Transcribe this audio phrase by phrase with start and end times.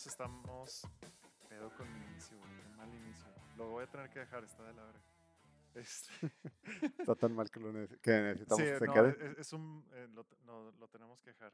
[0.00, 0.82] pedos, estamos.
[1.48, 2.50] Pedo con mi inicio, güey.
[2.56, 3.26] Qué mal inicio.
[3.56, 5.02] Lo voy a tener que dejar, está de la verga.
[5.74, 6.10] Este,
[6.98, 9.30] Está tan mal que, lo nece- que necesitamos sí, que se no, quede.
[9.32, 9.86] es, es un.
[9.92, 11.52] eh, lo, no, lo tenemos que dejar.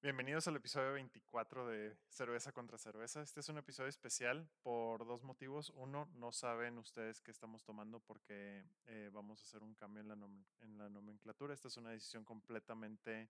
[0.00, 3.20] Bienvenidos al episodio 24 de Cerveza contra Cerveza.
[3.20, 5.70] Este es un episodio especial por dos motivos.
[5.76, 10.08] Uno, no saben ustedes qué estamos tomando porque eh, vamos a hacer un cambio en
[10.08, 10.16] la,
[10.60, 11.52] en la nomenclatura.
[11.54, 13.28] Esta es una decisión completamente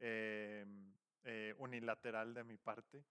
[0.00, 0.66] eh,
[1.26, 3.04] eh, unilateral de mi parte.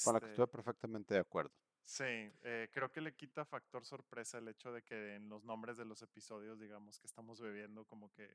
[0.00, 1.52] Con la que Este, estoy perfectamente de acuerdo.
[1.84, 5.76] Sí, eh, creo que le quita factor sorpresa el hecho de que en los nombres
[5.76, 8.28] de los episodios, digamos, que estamos bebiendo, como que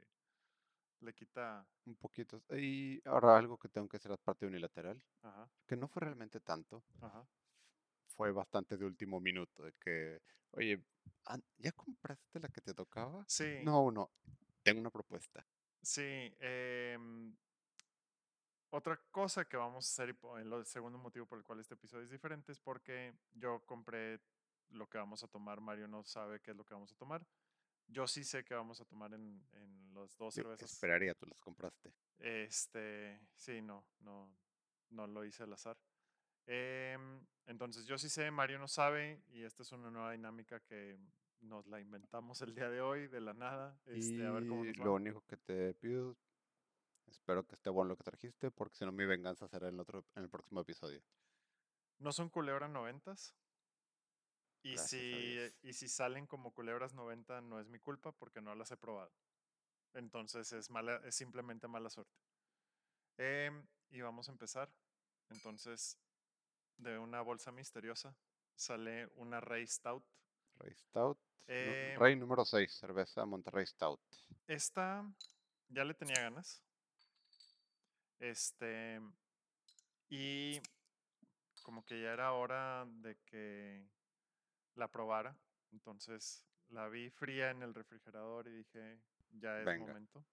[1.01, 1.67] le quita.
[1.87, 2.43] Un poquito.
[2.51, 6.83] Y ahora algo que tengo que hacer aparte unilateral, Ajá, que no fue realmente tanto,
[7.01, 7.27] ajá.
[8.05, 10.19] fue bastante de último minuto, de que,
[10.51, 10.83] oye,
[11.57, 13.27] ¿ya compraste la que te tocaba?
[13.27, 14.11] Sí, No, no,
[14.63, 15.45] tengo una propuesta.
[15.81, 16.33] sí.
[16.39, 17.35] em,
[18.69, 22.03] otra cosa que vamos a hacer, y el segundo motivo por el cual este episodio
[22.03, 24.19] es diferente, es porque yo compré
[24.69, 25.61] lo que vamos a tomar.
[25.61, 27.25] Mario no sabe qué es lo que vamos a tomar.
[27.87, 30.73] Yo sí sé que vamos a tomar en, en las dos cervezas.
[30.73, 31.93] Esperaría, tú las compraste.
[32.19, 34.29] Este, sí, no, no,
[34.89, 35.77] no lo hice al azar.
[36.45, 40.97] Em, entonces yo sí sé, Mario no sabe, y esta es una nueva dinámica que
[41.41, 43.79] nos la inventamos el día de hoy, de la nada.
[43.85, 46.15] Este, a ver cómo Y lo único que te pido,
[47.07, 49.79] espero que esté bueno lo que trajiste, porque si no mi venganza será en el
[49.79, 51.01] otro, en el próximo episodio.
[51.99, 53.35] No son culebra noventas.
[54.63, 58.53] Y Gracias si, y si salen como culebras 90 no es mi culpa porque no
[58.55, 59.13] las he probado.
[59.93, 62.17] Entonces es mala, es simplemente mala suerte.
[63.17, 64.71] Em, y vamos a empezar.
[65.29, 65.97] Entonces,
[66.77, 68.15] de una bolsa misteriosa
[68.55, 70.05] sale una Rey Stout.
[70.55, 71.19] Rey Stout.
[71.47, 74.01] Eh, Rey número 6, cerveza Monterrey Stout.
[74.47, 75.09] Esta
[75.69, 76.61] ya le tenía ganas.
[78.19, 79.01] Este.
[80.09, 80.61] Y
[81.63, 83.85] como que ya era hora de que
[84.75, 85.37] la probara.
[85.71, 88.99] Entonces la vi fría en el refrigerador y dije,
[89.31, 89.87] ya es Venga.
[89.87, 90.25] momento.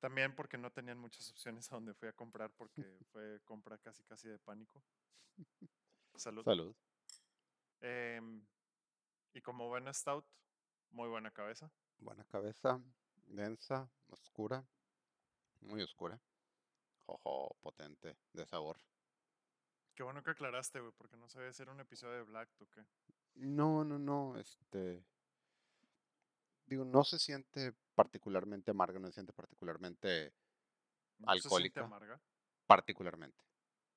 [0.00, 2.74] También porque no tenían muchas opciones a donde fui a comprar porque
[3.12, 4.82] fue compra casi casi de pánico.
[6.16, 6.44] Salud.
[6.44, 6.76] Salud.
[7.80, 8.46] Em,
[9.32, 10.24] y como buena stout,
[10.90, 11.70] muy buena cabeza.
[11.98, 12.80] Buena cabeza,
[13.26, 14.64] densa, oscura,
[15.60, 16.20] muy oscura.
[17.06, 18.78] Ojo, potente, de sabor.
[19.94, 22.66] Qué bueno que aclaraste, güey, porque no sabía si era un episodio de Black o
[22.70, 22.84] qué.
[23.34, 25.04] No, no, no, este...
[26.66, 30.32] Digo, no se siente particularmente amarga, no se siente particularmente
[31.18, 31.84] ¿No se siente Alcohólica.
[31.84, 32.20] amarga?
[32.66, 33.44] particularmente.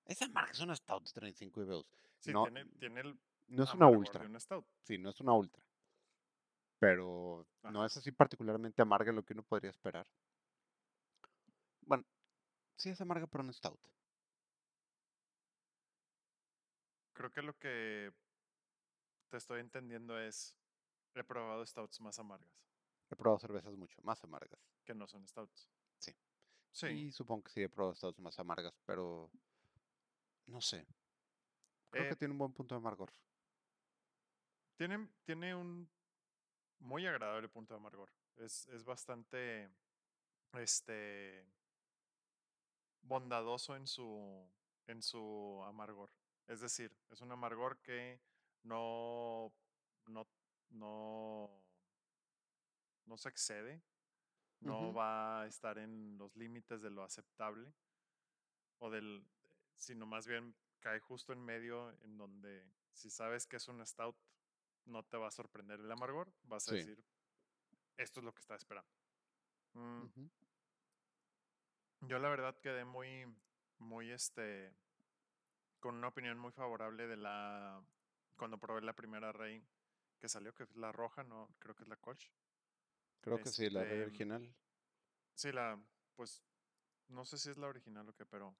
[0.05, 1.85] Es amarga, es una stout de 35 IBUs.
[2.19, 4.65] Sí, no, tiene, tiene el no es una ultra, de una stout.
[4.83, 5.63] sí, no es una ultra.
[6.79, 10.05] Pero no es así particularmente amarga lo que uno podría esperar.
[11.81, 12.05] Bueno,
[12.77, 13.79] sí es amarga, pero no es stout.
[17.13, 18.13] Creo que lo que
[19.29, 20.55] te estoy entendiendo es,
[21.15, 22.67] he probado stouts más amargas,
[23.09, 24.61] He probado cervezas mucho más amargas.
[24.85, 25.69] que no son stouts.
[25.99, 26.11] Sí.
[26.71, 26.87] Sí.
[26.87, 29.31] Y supongo que sí he probado stouts más amargas, pero
[30.47, 30.87] no sé.
[31.91, 33.11] Creo Eh, que tiene un buen punto de amargor.
[34.77, 35.89] Tiene, tiene un
[36.79, 38.09] muy agradable punto de amargor.
[38.37, 39.69] Es, es bastante
[40.53, 41.45] este
[43.07, 44.53] bondadoso en su
[44.87, 46.11] en su amargor.
[46.47, 48.21] Es decir, es un amargor que
[48.63, 49.53] no
[50.07, 50.27] no
[50.69, 51.67] no
[53.05, 53.83] no se excede,
[54.59, 57.73] no va a estar en los límites de lo aceptable
[58.81, 59.27] o del
[59.75, 64.17] sino más bien cae justo en medio en donde si sabes que es un stout
[64.85, 66.75] no te va a sorprender el amargor, vas a Sí.
[66.75, 67.05] decir
[67.97, 68.91] esto es lo que estaba esperando.
[69.75, 70.07] Mm.
[72.01, 73.25] Yo la verdad quedé muy,
[73.79, 74.73] muy este,
[75.79, 77.81] con una opinión muy favorable de la,
[78.35, 79.63] cuando probé la primera Rey
[80.19, 82.31] que salió, que es la roja, no, creo que es la Kolsch.
[83.21, 84.55] Creo que sí, la Este, original.
[85.33, 85.79] Sí, la,
[86.15, 86.43] pues,
[87.09, 88.55] no sé si es la original o qué, pero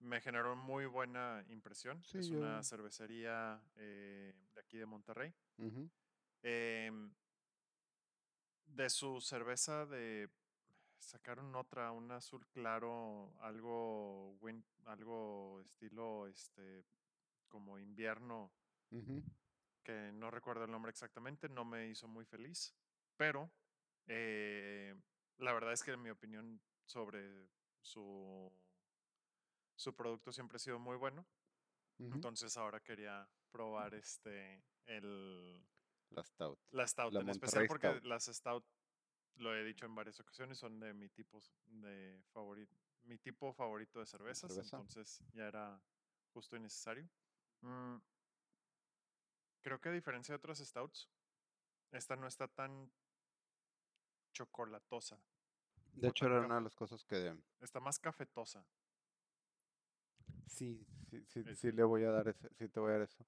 [0.00, 2.02] me generó muy buena impresión.
[2.04, 5.32] Sí, es yo- una cervecería eh, de aquí de Monterrey.
[5.58, 5.88] Ujú.
[6.42, 7.14] Em,
[8.66, 10.28] de su cerveza de
[11.02, 14.38] sacaron otra, un azul claro, algo
[14.86, 16.84] algo estilo este
[17.48, 18.52] como invierno
[19.82, 22.74] que no recuerdo el nombre exactamente, no me hizo muy feliz,
[23.16, 23.50] pero
[24.06, 24.94] eh,
[25.38, 27.48] la verdad es que mi opinión sobre
[27.80, 28.52] su
[29.76, 31.26] su producto siempre ha sido muy bueno,
[31.98, 35.66] entonces ahora quería probar este el
[36.10, 36.58] La stout.
[36.70, 38.04] La stout, La en especial porque Stout.
[38.04, 38.64] las stout,
[39.36, 44.00] lo he dicho en varias ocasiones, son de mi tipo de favorito, mi tipo favorito
[44.00, 44.76] de cervezas, cerveza?
[44.76, 45.80] entonces ya era
[46.32, 47.08] justo y necesario.
[47.62, 47.96] Mm,
[49.62, 51.08] creo que a diferencia de otras stouts,
[51.92, 52.90] esta no está tan
[54.32, 55.18] chocolatosa.
[55.94, 58.64] De hecho, era una de las cosas que Está más cafetosa.
[60.46, 63.02] sí, sí, sí, Es- sí le voy a dar ese, sí te voy a dar
[63.02, 63.24] eso.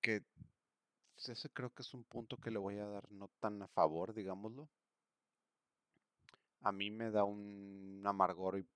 [0.00, 0.22] Que
[1.14, 3.68] pues, ese creo que es un punto que le voy a dar no tan a
[3.68, 4.68] favor, digámoslo.
[6.64, 8.66] A mí me da un amargor y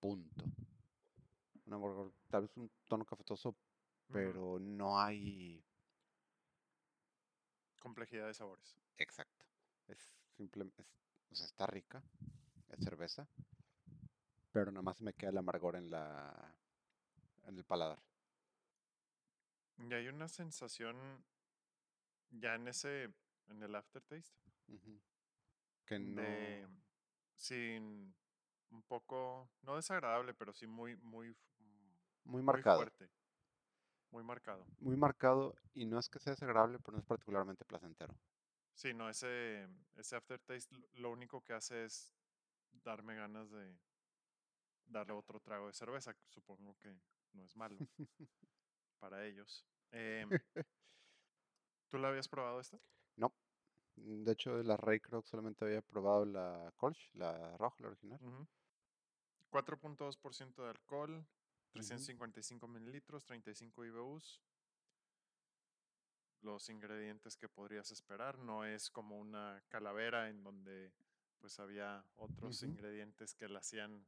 [0.00, 0.44] punto.
[1.66, 3.54] Un amargor, tal vez un tono cafetoso,
[4.12, 5.62] pero no hay
[7.80, 8.74] Complejidad de sabores.
[8.98, 9.44] exacto.
[9.88, 9.98] Es
[10.36, 10.86] simple, es-
[11.30, 12.02] o sea, está rica,
[12.70, 13.26] es cerveza,
[14.52, 16.54] pero nada más me queda el amargor en la
[17.46, 17.98] en el paladar.
[19.78, 20.96] Y hay una sensación
[22.30, 23.04] ya en ese,
[23.48, 24.32] en el aftertaste.
[25.86, 26.66] Que no de,
[27.36, 28.14] sin,
[28.70, 31.94] un poco, no desagradable, pero sí muy, muy, mm,
[32.24, 32.64] muy muy marcado.
[32.64, 33.10] fuerte,
[34.10, 34.66] muy marcado.
[34.78, 38.14] muy marcado y no es que sea desagradable, pero no es particularmente placentero.
[38.74, 39.66] Sí, no, ese,
[39.96, 42.12] ese aftertaste lo- único que hace es
[42.84, 43.76] darme ganas de
[44.86, 46.94] darle otro trago de cerveza, supongo que
[47.32, 47.84] no es malo
[48.98, 49.64] para ellos.
[49.92, 50.40] Em,
[51.88, 52.78] ¿Tú la habías probado esta?
[53.16, 53.32] No.
[53.96, 58.18] De hecho, la creo que solamente había probado la Kolsch, la roja, la original.
[58.22, 58.46] Ujú.
[59.50, 61.26] 4.2% de alcohol, Ujú.
[61.74, 64.40] 355 mililitros, 35 IBUs.
[66.42, 68.38] Los ingredientes que podrías esperar.
[68.38, 70.92] No es como una calavera en donde
[71.40, 74.06] pues había otros ingredientes que la hacían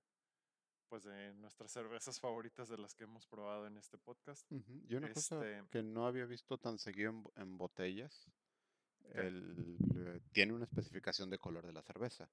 [0.89, 4.47] pues de nuestras cervezas favoritas de las que hemos probado en este podcast.
[4.89, 5.41] Y una cosa
[5.71, 8.31] que no había visto tan seguido en, bo- en botellas.
[9.15, 12.29] El, eh, tiene una especificación de color de la cerveza.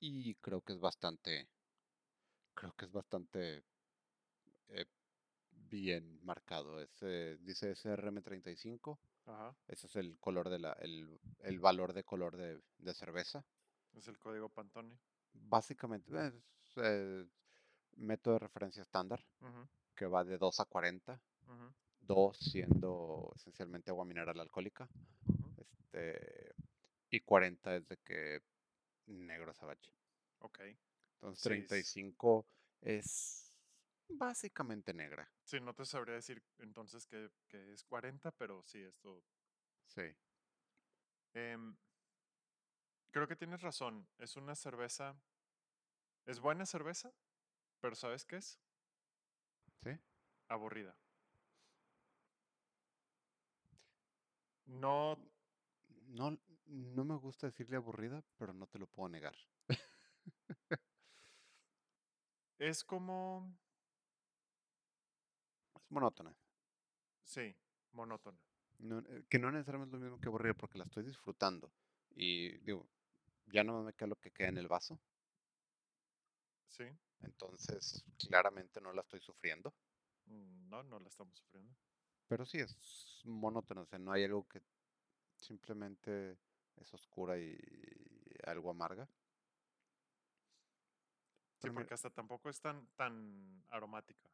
[0.00, 1.48] Y creo que es bastante,
[2.54, 3.64] creo que es bastante
[4.68, 4.86] eh,
[5.50, 6.80] bien marcado.
[6.80, 12.04] Es, eh, dice SRM35, ajá, ese es el color de la, el, el valor de
[12.04, 13.44] color de, de cerveza.
[13.94, 14.98] es el código Pantone.
[15.32, 16.34] Básicamente es
[16.76, 17.26] eh,
[17.96, 19.24] método de referencia estándar
[19.94, 24.88] que va de 2 a 40, ujú, 2 siendo esencialmente agua mineral alcohólica.
[25.96, 26.54] Este,
[27.10, 28.42] y 40 es de que
[29.06, 29.92] negro sabache.
[30.40, 30.60] Ok.
[31.14, 32.46] Entonces Sí, es- 35
[32.82, 33.58] es
[34.08, 35.30] básicamente negra.
[35.44, 39.22] Sí, no te sabría decir entonces que, que es 40, pero sí, esto
[39.86, 40.02] Sí.
[41.34, 41.76] Em,
[43.12, 44.08] creo que tienes razón.
[44.18, 45.16] Es una cerveza.
[46.26, 47.12] Es buena cerveza,
[47.80, 48.58] pero ¿sabes qué es?
[49.76, 49.90] ¿Sí?
[50.48, 50.96] Aburrida.
[54.66, 55.16] No,
[56.16, 56.36] No,
[56.66, 59.36] no me gusta decirle aburrida, pero no te lo puedo negar.
[62.58, 63.56] es como.
[65.74, 66.34] Es monótona.
[67.24, 67.54] Sí,
[67.92, 68.38] monótona.
[68.78, 71.72] No, eh, que no necesariamente es lo mismo que aburrida porque la estoy disfrutando.
[72.10, 72.88] Y digo,
[73.46, 74.98] ya no me queda lo que queda en el vaso.
[76.68, 76.84] Sí.
[77.22, 79.74] Entonces, claramente no la estoy sufriendo.
[80.26, 81.74] Mm, No, no la estamos sufriendo.
[82.28, 83.82] Pero sí es monótono.
[83.82, 84.62] O sea, no hay algo que
[85.38, 86.38] simplemente
[86.76, 87.56] es oscura y
[88.44, 89.08] algo amarga.
[91.58, 94.30] Sí, porque hasta tampoco es tan, tan aromática.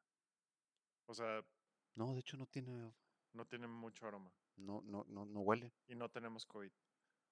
[1.06, 1.44] O sea,
[1.94, 2.92] no, de hecho no tiene,
[3.32, 4.32] no tiene mucho aroma.
[4.56, 5.73] no, no, no, no huele.
[5.88, 6.73] Y no tenemos COVID.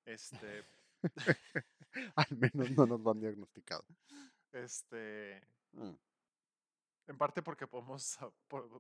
[0.05, 0.65] Este,
[2.17, 3.85] Al menos no nos lo han diagnosticado.
[4.53, 5.95] este, Mm.
[7.07, 8.19] en parte porque podemos,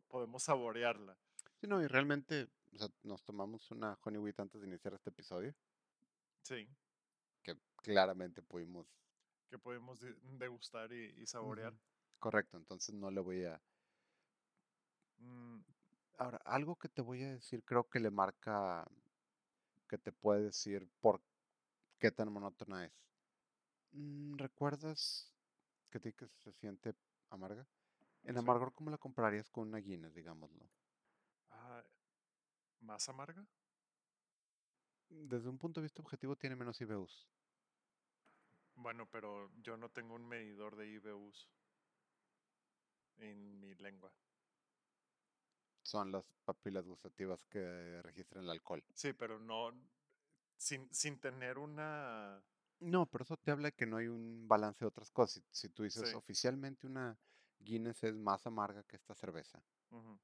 [0.09, 1.16] podemos saborearla.
[1.61, 5.10] Sí, no, y realmente, o sea, nos tomamos una Honey Wheat antes de iniciar este
[5.10, 5.54] episodio,
[6.42, 6.68] Sí,
[7.42, 8.86] que claramente pudimos.
[9.48, 11.74] que podemos de- degustar y, y saborear.
[11.74, 11.78] Ujú.
[12.18, 13.60] Correcto, entonces no le voy a.
[15.20, 15.60] Mm,
[16.18, 18.86] Ahora, algo que te voy a decir, creo que le marca,
[19.88, 21.20] que te puede decir por
[21.98, 22.92] qué tan monótona es.
[23.92, 25.32] Mm, ¿Recuerdas
[25.90, 26.94] que te que se siente
[27.30, 27.66] amarga?
[28.24, 30.70] En amargor, ¿cómo la compararías con una Guinness, digámoslo?
[31.50, 31.82] ah,
[32.80, 33.46] ¿Más amarga?
[35.32, 37.28] Desde un punto de vista objetivo tiene menos IBUs.
[38.75, 41.49] Bueno, pero yo no tengo un medidor de IBUs
[43.18, 44.12] en mi lengua.
[45.82, 48.82] Son las papilas gustativas que registran el alcohol.
[48.94, 49.72] Sí, pero no,
[50.56, 52.42] sin, sin tener una...
[52.80, 55.44] No, pero eso te habla de que no hay un balance de otras cosas.
[55.50, 56.14] Si, si tú dices Sí.
[56.14, 57.18] oficialmente una
[57.58, 60.18] Guinness es más amarga que esta cerveza, ujú.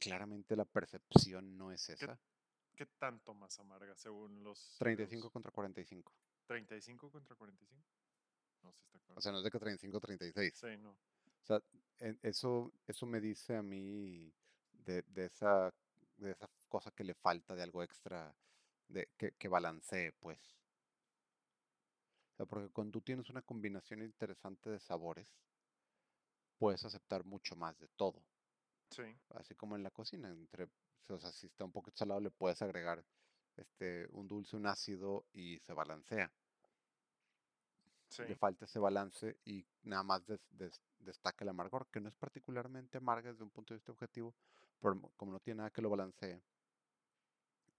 [0.00, 2.18] Claramente la percepción no es esa.
[2.74, 4.76] ¿Qué tanto más amarga según los...
[4.78, 5.32] 35 IBUs?
[5.32, 6.12] contra 45.
[6.48, 7.86] ¿35 contra 45?
[8.62, 9.22] No sé, está O cabrón.
[9.22, 10.54] sea, no es de que 35 36.
[10.54, 10.90] Sí, no.
[10.90, 11.62] O sea,
[11.98, 14.32] en- eso, eso me dice a mí
[14.72, 15.72] de, de esa,
[16.16, 18.34] de esa cosa que le falta de algo extra,
[18.88, 20.40] de, que, que balancee, pues.
[22.32, 25.28] O sea, porque cuando tú tienes una combinación interesante de sabores,
[26.58, 28.22] puedes aceptar mucho más de todo.
[28.90, 30.68] Sí, Así como en la cocina, entre,
[31.08, 33.04] o sea, si está un poquito salado, le puedes agregar
[33.56, 36.32] este, un dulce, un ácido y se balancea.
[38.08, 38.24] sí.
[38.24, 42.14] Le falta ese balance y nada más des- des- destaca el amargor, que no es
[42.14, 44.34] particularmente amarga desde un punto de vista objetivo,
[44.80, 46.42] pero mo- como no tiene nada que lo balancee,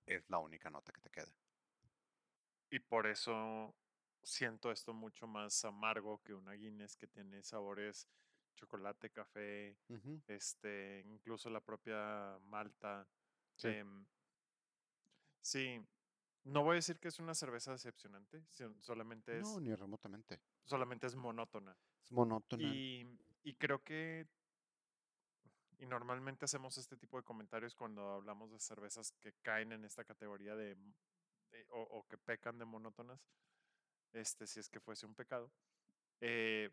[0.05, 1.33] es la única nota que te queda.
[2.69, 3.75] Y por eso
[4.23, 8.07] siento esto mucho más amargo que una Guinness que tiene sabores
[8.61, 9.75] chocolate, café,
[10.27, 13.07] este, incluso la propia malta.
[13.55, 14.05] Sí, em,
[15.41, 15.79] sí,
[16.43, 18.43] no voy a decir que es una cerveza decepcionante,
[18.79, 20.39] solamente no, es, ni remotamente.
[20.65, 21.75] solamente es monótona.
[22.03, 22.63] Es monótona.
[22.63, 24.27] Y, y creo que,
[25.79, 30.03] y normalmente hacemos este tipo de comentarios cuando hablamos de cervezas que caen en esta
[30.03, 33.27] categoría de, de- o, o que pecan de monótonas,
[34.13, 35.51] este, si es que fuese un pecado,
[36.19, 36.69] eh,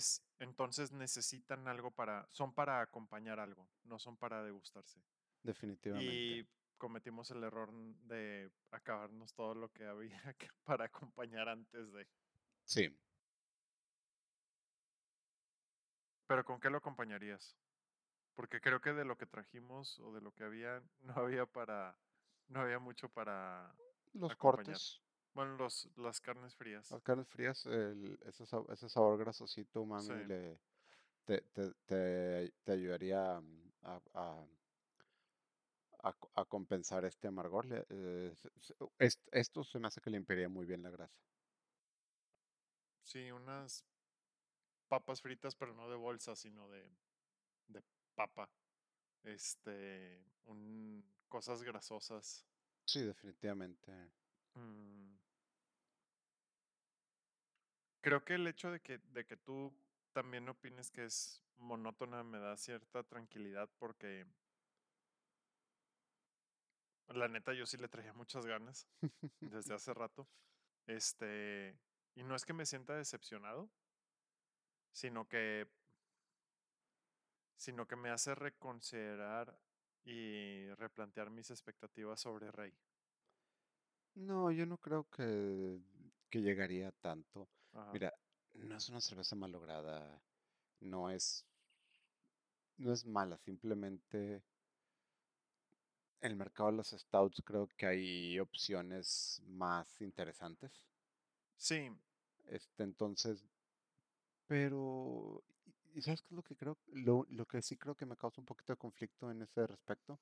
[0.00, 5.00] es, entonces necesitan algo para, son para acompañar algo, no son para degustarse.
[5.42, 6.12] Definitivamente.
[6.12, 10.10] Y cometimos el error de acabarnos todo lo que había
[10.64, 12.08] para acompañar antes de.
[12.64, 12.88] Sí.
[16.26, 17.56] Pero ¿con qué lo acompañarías?
[18.34, 21.98] Porque creo que de lo que trajimos o de lo que había, no había para,
[22.48, 23.74] no había mucho para
[24.12, 24.66] Los acompañar.
[24.66, 25.02] cortes,
[25.34, 26.90] Bueno, los, las carnes frías.
[26.90, 30.24] las carnes frías, el- ese, ese sabor grasosito, mami, Sí.
[30.24, 30.58] le,
[31.24, 34.46] te, te, te, te ayudaría mm, a, a-
[36.02, 37.64] a co- a compensar este amargor.
[37.66, 38.34] le- eh,
[38.98, 41.14] est- esto se me hace que limpiaría muy bien la grasa.
[43.02, 43.84] Sí, unas
[44.88, 46.88] papas fritas, pero no de bolsa, sino de,
[47.68, 47.82] de
[48.14, 48.50] papa.
[49.24, 52.46] Este, un, cosas grasosas.
[52.84, 54.10] Sí, definitivamente.
[54.58, 55.10] Mm,
[58.02, 59.72] Creo que el hecho de que, de que tú
[60.12, 64.26] también opines que es monótona me da cierta tranquilidad porque
[67.08, 68.86] la neta yo sí le traía muchas ganas
[69.40, 70.28] desde hace rato.
[70.86, 71.78] Este,
[72.14, 73.70] y no es que me sienta decepcionado,
[74.92, 75.66] sino que
[77.56, 79.56] sino que me hace reconsiderar
[80.04, 82.72] y replantear mis expectativas sobre Rey.
[84.14, 85.78] No, yo no creo que,
[86.30, 87.48] que llegaría tanto.
[87.74, 87.92] Ajá.
[87.92, 88.12] Mira,
[88.54, 90.20] no es una cerveza malograda,
[90.80, 91.46] no es,
[92.78, 94.42] no es mala, simplemente
[96.22, 100.86] en el mercado de los stouts creo que hay opciones más interesantes.
[101.56, 101.90] Sí,
[102.44, 103.46] Este, entonces,
[104.46, 105.42] pero,
[105.94, 106.78] ¿y y sabes qué es lo que creo?
[106.92, 110.20] Lo, lo que sí creo que me causa un poquito de conflicto en ese respecto.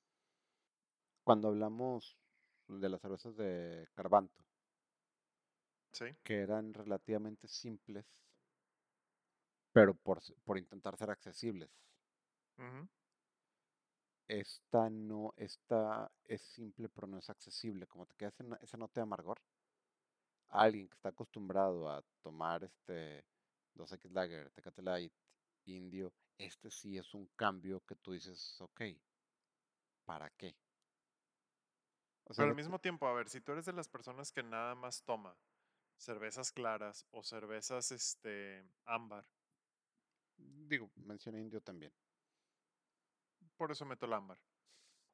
[1.22, 2.16] Cuando hablamos
[2.68, 4.44] de las cervezas de Carbanto,
[5.92, 8.06] sí, que eran relativamente simples,
[9.72, 11.70] pero por, por intentar ser accesibles.
[14.28, 17.86] Esta no, esta es simple, pero no es accesible.
[17.86, 19.38] Como te queda esa, no- esa nota de amargor,
[20.50, 23.24] alguien que está acostumbrado a tomar este
[23.74, 25.12] 2X Lager, Tecate Light,
[25.66, 28.80] Indio, este sí es un cambio que tú dices, ok,
[30.04, 30.56] ¿para qué?
[32.28, 34.42] O sea, Pero al mismo tiempo, a ver, si tú eres de las personas que
[34.42, 35.34] nada más toma
[35.96, 39.26] cervezas claras o cervezas este ámbar,
[40.36, 41.92] digo, mencioné Indio también.
[43.56, 44.38] por eso meto el ámbar.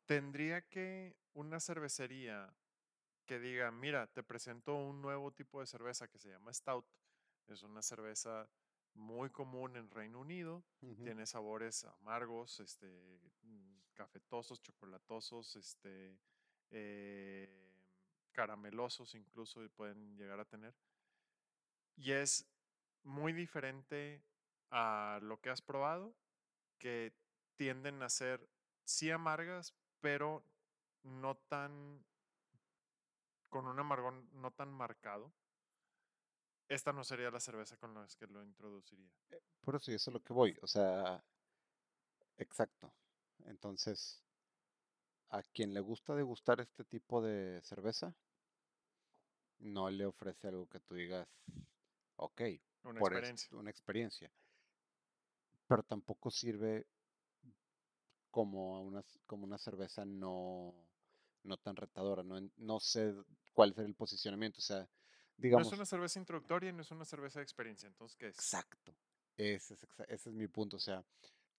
[0.07, 2.55] Tendría que una cervecería
[3.25, 6.85] que diga, mira, te presento un nuevo tipo de cerveza que se llama Stout.
[7.49, 8.51] Es una cerveza
[8.93, 10.63] muy común en Reino Unido.
[11.03, 12.87] Tiene sabores amargos, este,
[13.43, 16.19] mm, cafetosos, chocolatosos, este,
[16.75, 17.49] eh,
[18.33, 20.75] caramelosos incluso pueden llegar a tener.
[21.97, 22.47] Y es
[23.05, 24.25] muy diferente
[24.71, 26.17] a lo que has probado,
[26.79, 27.15] que
[27.57, 28.49] tienden a ser
[28.83, 30.45] sí amargas, pero
[31.05, 32.05] no tan,
[33.49, 35.33] con un amargón no tan marcado.
[36.67, 39.13] Esta no sería la cerveza con la que lo introduciría.
[39.61, 40.59] Por eso, y eso es lo que voy.
[40.63, 41.23] O sea,
[42.39, 42.93] exacto.
[43.45, 44.24] Entonces,
[45.37, 48.15] a quien le gusta degustar este tipo de cerveza,
[49.59, 51.27] no le ofrece algo que tú digas,
[52.17, 52.43] ok,
[52.85, 53.51] Una por experiencia.
[53.51, 54.31] una experiencia.
[55.67, 56.87] Pero tampoco sirve
[58.31, 60.75] como una, como una cerveza no,
[61.43, 62.23] no tan retadora.
[62.23, 63.15] No, no sé
[63.53, 64.59] cuál es el posicionamiento.
[64.59, 64.89] O sea, No
[65.37, 67.87] digamos, es una cerveza introductoria y no es una cerveza de experiencia.
[67.87, 68.39] Entonces, ¿qué es?
[68.39, 68.95] exacto.
[69.37, 71.05] Ese es, ese es mi punto, o sea,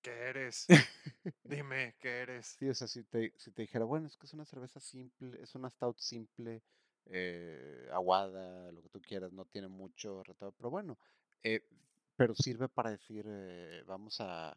[0.05, 0.67] ¿Qué eres?
[1.43, 2.59] Dime, ¿qué eres?
[2.59, 5.41] sí, o sea, si te, si te dijera, bueno, es que es una cerveza simple,
[5.41, 6.61] es una stout simple,
[7.07, 10.99] eh, aguada, lo que tú quieras, no tiene mucho retablo, pero bueno,
[11.41, 11.67] eh,
[12.15, 14.55] pero sirve para decir, eh, vamos a,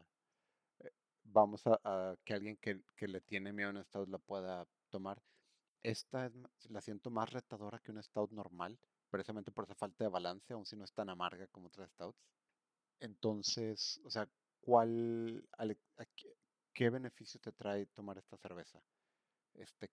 [0.81, 0.93] eh,
[1.25, 4.67] vamos a, a que alguien que, que le tiene miedo a una stout la pueda
[4.91, 5.23] tomar.
[5.83, 6.35] Esta es
[6.71, 8.79] la siento más retadora que una stout normal,
[9.11, 12.19] precisamente por esa falta de balance, aun si no es tan amarga como otras stouts.
[13.01, 14.29] Entonces, o sea,
[14.61, 15.67] ¿cuál, a
[16.73, 18.83] qué, beneficio te trae tomar esta cerveza?
[19.55, 19.91] Este,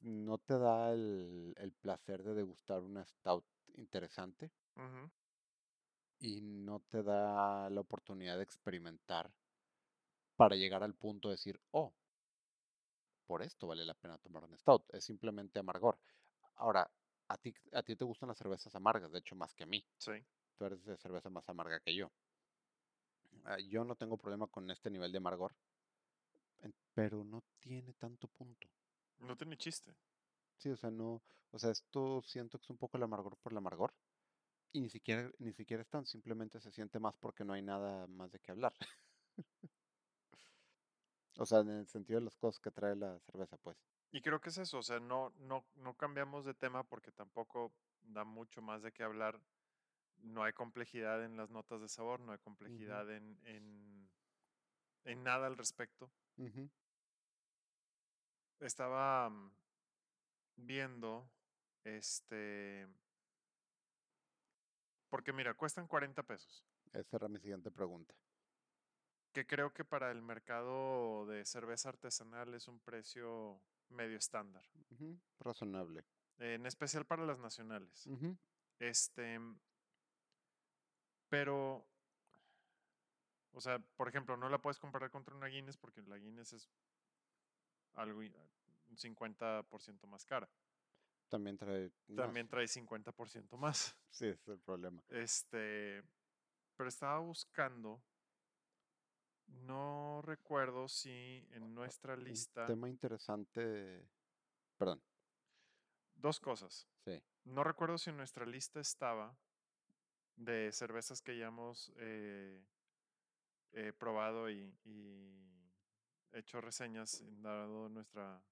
[0.00, 3.44] ¿no te da el, el placer de degustar una stout
[3.76, 4.50] interesante
[6.20, 9.32] y no te da la oportunidad de experimentar
[10.36, 11.92] para llegar al punto de decir, oh,
[13.26, 14.82] por esto vale la pena tomar un stout?
[14.94, 15.98] Es simplemente amargor.
[16.56, 16.90] Ahora,
[17.28, 19.84] a ti, a ti te gustan las cervezas amargas, de hecho, más que a mí.
[19.98, 20.12] Sí.
[20.56, 22.10] Tú eres de cerveza más amarga que yo.
[23.50, 25.54] Ah, yo no tengo problema con este nivel de amargor,
[26.92, 28.68] pero no tiene tanto punto.
[29.20, 29.96] No tiene chiste.
[30.58, 33.52] Sí, o sea, no, o sea, esto siento que es un poco el amargor por
[33.52, 33.94] el amargor.
[34.70, 38.06] Y ni siquiera, ni siquiera es tan, simplemente se siente más porque no hay nada
[38.06, 38.74] más de qué hablar.
[41.40, 43.76] O sea, en el sentido de las cosas que trae la cerveza, pues.
[44.10, 47.72] Y creo que es eso, o sea, no, no, no cambiamos de tema porque tampoco
[48.02, 49.40] da mucho más de qué hablar.
[50.22, 54.10] No hay complejidad en las notas de sabor, no hay complejidad en, en,
[55.04, 56.10] en nada al respecto.
[58.60, 59.50] Estaba mm,
[60.56, 61.30] viendo,
[61.84, 62.88] este,
[65.08, 68.14] porque mira, cuestan 40 pesos, Esa era mi siguiente pregunta.
[69.32, 74.64] que creo que para el mercado de cerveza artesanal es un precio medio estándar,
[75.38, 76.04] Razonable.
[76.38, 78.08] en especial para las nacionales.
[78.80, 79.38] Este,
[81.28, 81.86] pero,
[83.52, 86.70] o sea, por ejemplo, no la puedes comparar contra una Guinness porque la Guinness es
[87.94, 90.48] algo un 50% más cara.
[91.28, 91.90] También trae...
[92.16, 93.96] También trae 50% más.
[94.10, 95.02] Sí, es el problema.
[95.08, 96.02] Este,
[96.76, 98.02] pero estaba buscando,
[99.46, 104.08] no recuerdo si en nuestra Un lista, tema interesante...
[104.78, 105.02] Perdón,
[106.14, 106.88] dos cosas.
[107.04, 107.20] sí.
[107.44, 109.34] No recuerdo si en nuestra lista estaba
[110.38, 112.62] de cervezas que ya hemos eh,
[113.72, 115.70] eh, probado y, y
[116.32, 118.42] hecho reseñas, dado nuestra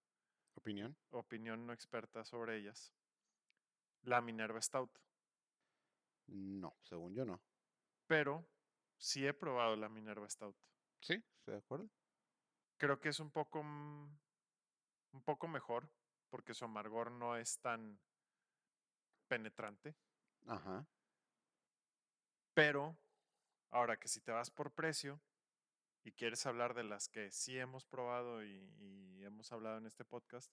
[0.54, 0.96] ¿Opinión?
[1.10, 2.92] opinión no experta sobre ellas.
[4.02, 4.90] La Minerva Stout.
[6.28, 7.40] No, según yo no.
[8.06, 8.44] Pero
[8.98, 10.56] sí he probado la Minerva Stout.
[11.00, 11.88] Sí, estoy de acuerdo.
[12.78, 14.18] Creo que es un poco, mm,
[15.12, 15.88] un poco mejor
[16.30, 17.98] porque su amargor no es tan
[19.28, 19.94] penetrante.
[20.46, 20.86] Ajá.
[22.56, 22.96] Pero
[23.70, 25.20] ahora que si te vas por precio
[26.04, 30.06] y quieres hablar de las que sí hemos probado y, y hemos hablado en este
[30.06, 30.50] podcast,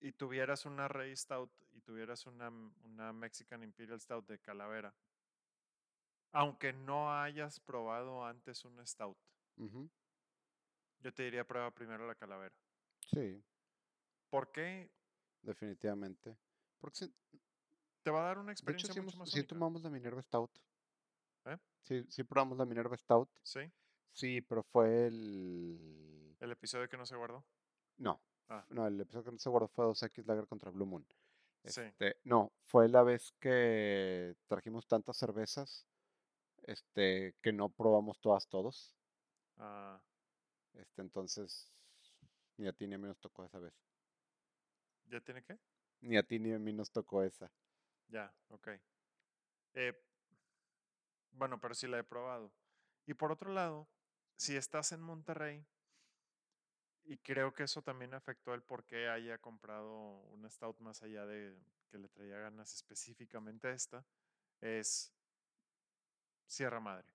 [0.00, 4.92] y tuvieras una Rey Stout y tuvieras una, una Mexican Imperial Stout de calavera,
[6.32, 9.16] aunque no hayas probado antes una Stout,
[10.98, 12.56] yo te diría prueba primero la calavera.
[13.06, 13.40] Sí,
[14.30, 14.90] ¿Por qué?
[15.42, 16.36] definitivamente.
[16.80, 17.08] Porque
[18.04, 19.48] Te va a dar una de experiencia hecho sí, mucho hemos- más sí única.
[19.54, 20.50] tomamos la Minerva Stout.
[21.46, 21.58] ¿eh?
[21.82, 23.30] Sí, sí probamos la Minerva Stout.
[23.42, 23.60] Sí,
[24.12, 26.36] Sí, pero fue el...
[26.38, 27.44] el episodio que no se guardó.
[27.96, 28.64] No, Ah.
[28.68, 31.04] no, el episodio que no se guardó fue 2X Lager contra Blue Moon.
[31.64, 31.80] Sí.
[31.80, 35.86] Este, no, fue la vez que trajimos tantas cervezas,
[36.64, 38.94] este, que no probamos todas todos.
[39.56, 40.00] Ah,
[40.74, 41.72] Este, entonces,
[42.58, 43.74] ni a ti ni a mí nos tocó esa vez.
[45.06, 45.58] ¿Ya tiene qué?
[46.02, 47.50] Ni a ti ni a mí nos tocó esa.
[48.08, 48.68] Ya, ok.
[49.74, 49.92] Eh,
[51.32, 52.52] bueno, pero sí la he probado.
[53.06, 53.88] Y por otro lado,
[54.36, 55.66] si estás en Monterrey,
[57.04, 59.92] y creo que eso también afectó el por qué haya comprado
[60.32, 61.54] una stout más allá de
[61.90, 64.06] que le traía ganas específicamente a esta,
[64.60, 65.12] es
[66.46, 67.06] Sierra Madre.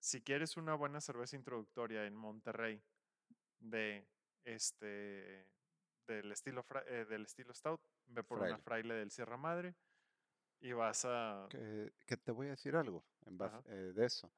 [0.00, 2.82] Si quieres una buena cerveza introductoria en Monterrey
[3.58, 4.06] de
[4.44, 5.48] este
[6.06, 8.94] del estilo eh, del estilo stout, ve por una Fraile.
[8.94, 9.74] del Sierra Madre
[10.60, 14.32] y vas a Que, que te voy a decir algo en base, eh, de eso.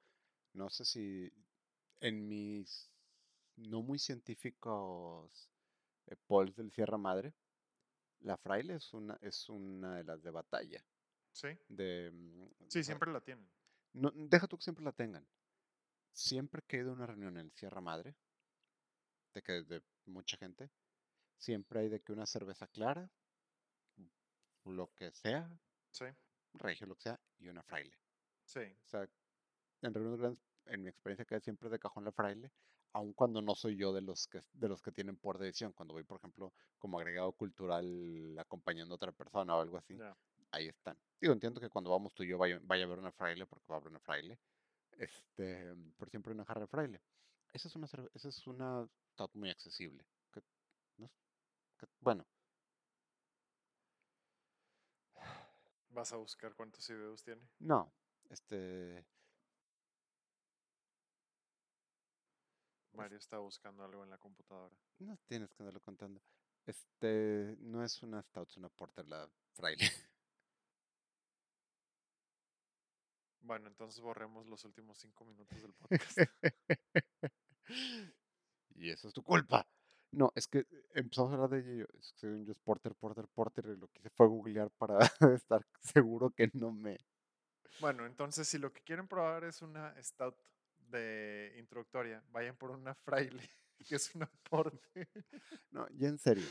[0.52, 1.32] No sé si
[2.00, 2.90] en mis
[3.56, 5.50] no muy científicos
[6.06, 7.34] eh, polls del Sierra Madre,
[8.20, 10.84] la fraile es una, es una de las de batalla.
[11.32, 13.48] sí, De, mm, sí, siempre la tienen.
[13.92, 15.26] no, deja tú que siempre la tengan.
[16.12, 18.16] Siempre que he ido a una reunión en el Sierra Madre,
[19.34, 20.70] de que de mucha gente,
[21.36, 23.10] siempre hay de que una cerveza clara,
[24.68, 25.50] lo que sea,
[25.90, 26.04] Sí.
[26.54, 27.96] regio, lo que sea, y una fraile.
[28.44, 28.60] Sí.
[28.60, 29.08] O sea,
[29.82, 32.50] en reuniones grandes, en mi experiencia, queda siempre de cajón la fraile,
[32.92, 35.72] aun cuando no soy yo de los que de los que tienen por decisión.
[35.72, 39.96] Cuando voy, por ejemplo, como agregado cultural acompañando a otra persona o algo así,
[40.50, 40.98] ahí están.
[41.20, 43.66] Digo, entiendo que cuando vamos tú y yo vaya, vaya a ver una fraile, porque
[43.68, 44.38] va a haber una fraile,
[44.92, 47.02] este, por siempre una jarra de fraile.
[47.52, 48.88] Esa es una, esa es una
[49.34, 50.04] muy accesible.
[50.32, 50.40] que
[50.98, 51.18] no es-
[51.78, 52.26] que- bueno,
[55.90, 57.42] ¿Vas a buscar cuántos IBUs tiene?
[57.58, 57.92] no,
[58.30, 59.04] este,
[62.92, 64.74] Mario está buscando algo en la computadora.
[64.98, 66.20] no tienes que andarlo contando.
[66.66, 69.78] Este, no es una stout, es una porter la fraile.
[73.40, 76.18] Bueno, entonces borremos los últimos cinco minutos del podcast.
[78.74, 79.66] y eso es tu culpa.
[80.10, 81.86] No, es que empezamos a hablar de ello.
[81.98, 83.66] Es que según yo es Porter, Porter, Porter.
[83.66, 84.98] Y lo que hice fue googlear para
[85.34, 86.98] estar seguro que no me.
[87.80, 90.36] Bueno, entonces si lo que quieren probar es una stout
[90.90, 93.48] de introductoria, vayan por una fraile,
[93.88, 95.08] que es una porte.
[95.70, 96.46] No, ya en serio.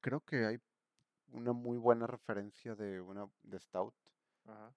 [0.00, 0.58] Creo que hay
[1.32, 3.94] una muy buena referencia de una de Stout.
[4.46, 4.72] Ajá.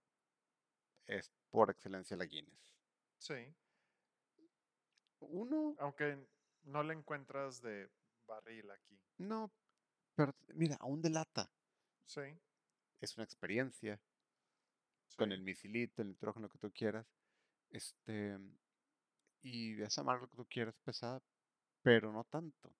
[1.07, 2.75] Es por excelencia la Guinness.
[3.17, 3.53] Sí.
[5.21, 6.17] Uno, Aunque
[6.63, 7.89] no le encuentras de
[8.27, 8.99] barril aquí.
[9.17, 9.51] no,
[10.15, 11.49] pero mira, aún de lata.
[12.05, 12.21] Sí.
[12.99, 13.99] Es una experiencia.
[15.17, 17.05] con el misilito, el nitrógeno que tú quieras.
[17.69, 18.37] Este,
[19.43, 21.21] y es amargo lo que tú quieras, pesada,
[21.81, 22.73] pero no tanto.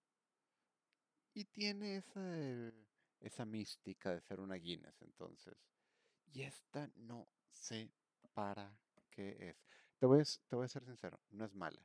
[1.34, 2.22] Y tiene esa,
[3.20, 5.56] esa mística de ser una Guinness, entonces.
[6.34, 7.92] Y esta no sé
[8.34, 8.76] para
[9.10, 9.58] qué es.
[10.00, 11.82] Te voy a, te voy a ser sincero, no es mala.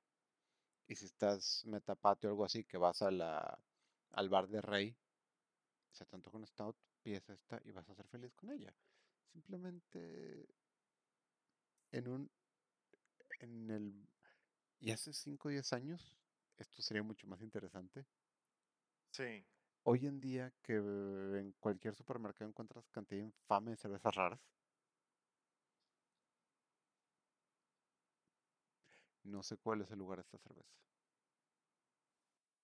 [0.89, 3.59] Y si estás metapatio o algo así, que vas a la,
[4.13, 4.97] al bar de Rey,
[5.91, 8.75] se te antoja un stout, pides esta y vas a ser feliz con ella.
[9.33, 10.47] Simplemente
[11.93, 12.31] en un
[13.41, 14.09] en el
[14.81, 16.17] y hace 5 o 10 años
[16.59, 18.07] esto sería mucho más interesante.
[19.11, 19.45] Sí.
[19.85, 24.56] Hoy en día que en cualquier supermercado encuentras cantidad infame de cervezas raras.
[29.27, 30.77] No sé cuál es el lugar de esta cerveza.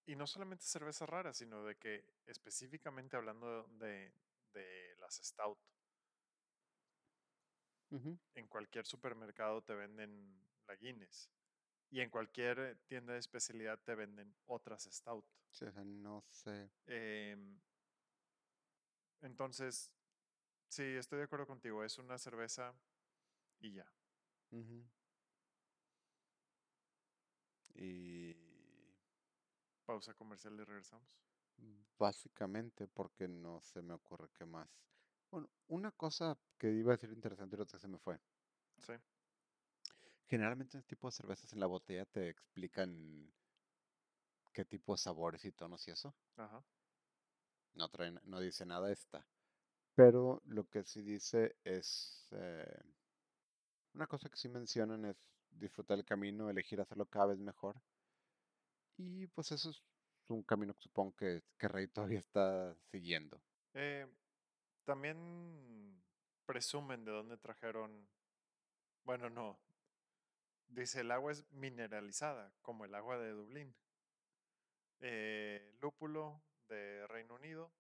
[0.07, 4.13] Y no solamente cerveza rara, sino de que específicamente hablando de,
[4.53, 5.59] de las stout,
[8.35, 11.31] en cualquier supermercado te venden la Guinness.
[11.91, 15.27] Y en cualquier tienda de especialidad te venden otras stout.
[15.51, 16.71] Sí, no sé.
[16.87, 17.61] Em,
[19.21, 19.93] entonces,
[20.69, 21.85] sí, estoy de acuerdo contigo.
[21.85, 22.75] Es una cerveza
[23.61, 23.87] y ya.
[27.75, 28.37] Y
[29.85, 31.09] Pausa comercial y regresamos.
[31.99, 34.69] básicamente porque no se me ocurre qué más.
[35.31, 38.19] Bueno, una cosa que iba a decir interesante y otra se me fue.
[38.87, 38.93] Sí.
[40.27, 43.33] Generalmente este tipo de cervezas en la botella te explican
[44.53, 46.15] qué tipo de sabores y tonos y eso.
[46.37, 46.65] Ajá.
[47.75, 49.27] No traen, no dice nada esta.
[49.95, 52.81] Pero lo que sí dice es eh,
[53.95, 55.17] una cosa que sí mencionan es
[55.53, 57.81] disfrutar el camino, elegir hacerlo cada vez mejor.
[58.97, 59.85] Y pues eso es
[60.29, 63.41] un camino que supongo que, que Rey todavía está siguiendo.
[63.75, 64.07] Eh,
[64.85, 66.03] también
[66.47, 68.09] presumen de dónde trajeron.
[69.05, 69.59] Bueno, no.
[70.69, 73.75] Dice el agua es mineralizada, como el agua de Dublín.
[75.01, 77.73] Eh, lúpulo de Reino Unido,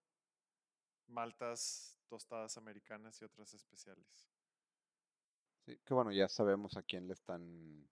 [1.06, 4.31] maltas tostadas americanas y otras especiales.
[5.64, 7.88] Sí, que bueno, ya sabemos a quién le están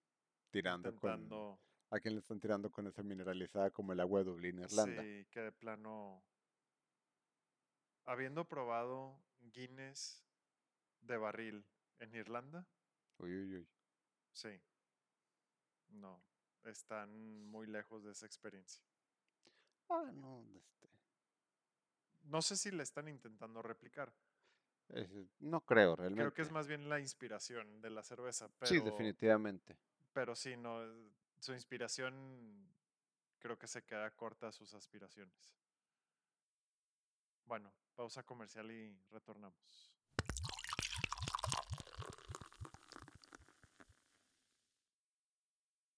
[0.51, 1.59] tirando con
[1.93, 5.03] a quién le están tirando con esa mineralizada como el agua de Dublín, Irlanda.
[5.03, 6.23] Sí, que de plano.
[8.05, 10.25] Habiendo probado Guinness
[11.01, 11.65] de barril
[11.99, 12.67] en Irlanda,
[13.19, 13.69] Uy, uy, uy.
[14.33, 14.61] sí.
[15.89, 16.23] No,
[16.65, 18.83] están muy lejos de esa experiencia.
[19.89, 20.89] Ah, no, este,
[22.23, 24.13] No sé si le están intentando replicar.
[24.95, 26.23] Eh, no creo realmente.
[26.23, 29.77] Creo que es más bien la inspiración de la cerveza, pero, Sí, definitivamente.
[30.13, 32.69] pero sí, no, eh, su inspiración
[33.39, 35.55] creo que se queda corta a sus aspiraciones.
[37.47, 39.91] Bueno, pausa comercial y retornamos.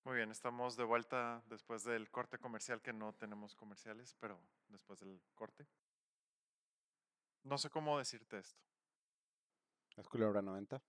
[0.05, 4.99] Muy bien, estamos de vuelta después del corte comercial, que no tenemos comerciales, pero después
[5.01, 5.67] del corte.
[7.45, 8.61] No sé cómo decirte esto.
[9.97, 10.83] ¿Es culebra 90?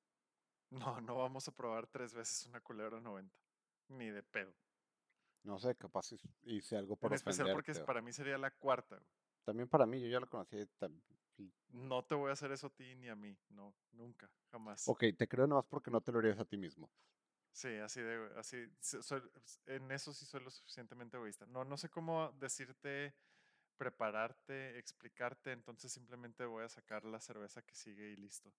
[0.72, 3.36] No, no vamos a probar tres veces una culebra 90.
[3.90, 4.54] Ni de pedo.
[5.44, 6.12] No sé, capaz
[6.46, 8.96] hice- algo por En especial porque para mí sería la cuarta.
[8.96, 9.08] güey.
[9.46, 11.02] También para mí, yo ya y tam-
[11.74, 14.88] No te voy a hacer eso a ti ni a mí, no, nunca, jamás.
[14.88, 16.90] Ok, te creo nomás porque no te lo harías a ti mismo.
[17.52, 18.66] Sí, así de, así,
[19.68, 21.46] en eso sí soy lo suficientemente egoísta.
[21.46, 23.14] No, no sé cómo decirte,
[23.78, 28.54] prepararte, explicarte, entonces simplemente voy a sacar la cerveza que sigue y listo.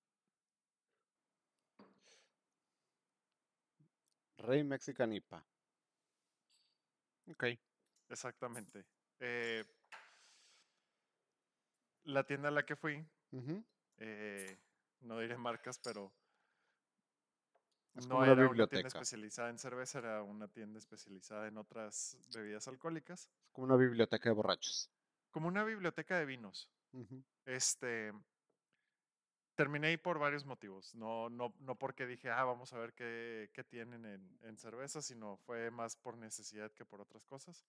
[4.39, 5.45] Rey Mexican IPA.
[7.31, 7.45] Ok.
[8.09, 8.85] Exactamente.
[9.21, 9.65] Eh,
[12.05, 13.05] la tienda a la que fui,
[13.99, 14.59] eh,
[15.01, 16.13] no diré marcas, pero
[18.09, 23.31] no era una tienda especializada en cerveza, era una tienda especializada en otras bebidas alcohólicas.
[23.53, 24.91] Como una biblioteca de borrachos.
[25.31, 26.71] Como una biblioteca de vinos.
[27.45, 28.13] Este.
[29.55, 30.95] Terminé ahí por varios motivos.
[30.95, 35.01] No, no, no porque dije, ah, vamos a ver qué, qué tienen en, en, cerveza,
[35.01, 37.65] sino fue más por necesidad que por otras cosas.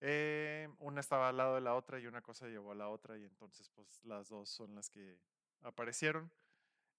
[0.00, 3.16] Eh, una estaba al lado de la otra y una cosa llevó a la otra
[3.16, 5.20] y entonces pues las dos son las que
[5.60, 6.32] aparecieron.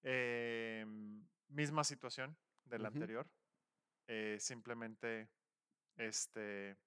[0.03, 0.85] Eh,
[1.49, 3.29] misma situación del anterior.
[4.07, 5.29] Eh, simplemente
[5.97, 6.77] este,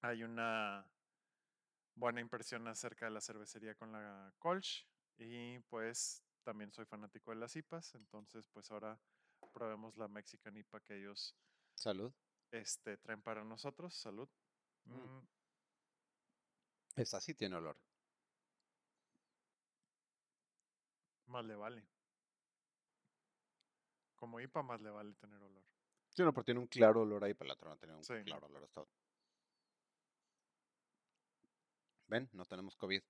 [0.00, 0.88] hay una
[1.96, 4.86] buena impresión acerca de la cervecería con la Kolsch
[5.18, 8.98] y pues también soy fanático de las IPAs, entonces pues ahora
[9.52, 11.36] probemos la Mexican IPA que ellos
[11.74, 12.12] Salud.
[12.50, 13.94] Este, traen para nosotros.
[13.94, 14.28] Salud.
[14.84, 14.94] Mm.
[14.94, 15.28] Mm.
[16.96, 17.76] Esta sí tiene olor.
[21.26, 21.84] Más le vale.
[24.14, 25.64] Como IPA más le vale tener olor.
[26.10, 28.46] Sí, no, pero tiene un claro olor ahí, pero la otra no tiene un claro
[28.46, 28.84] olor hasta
[32.06, 33.02] Ven, no tenemos COVID.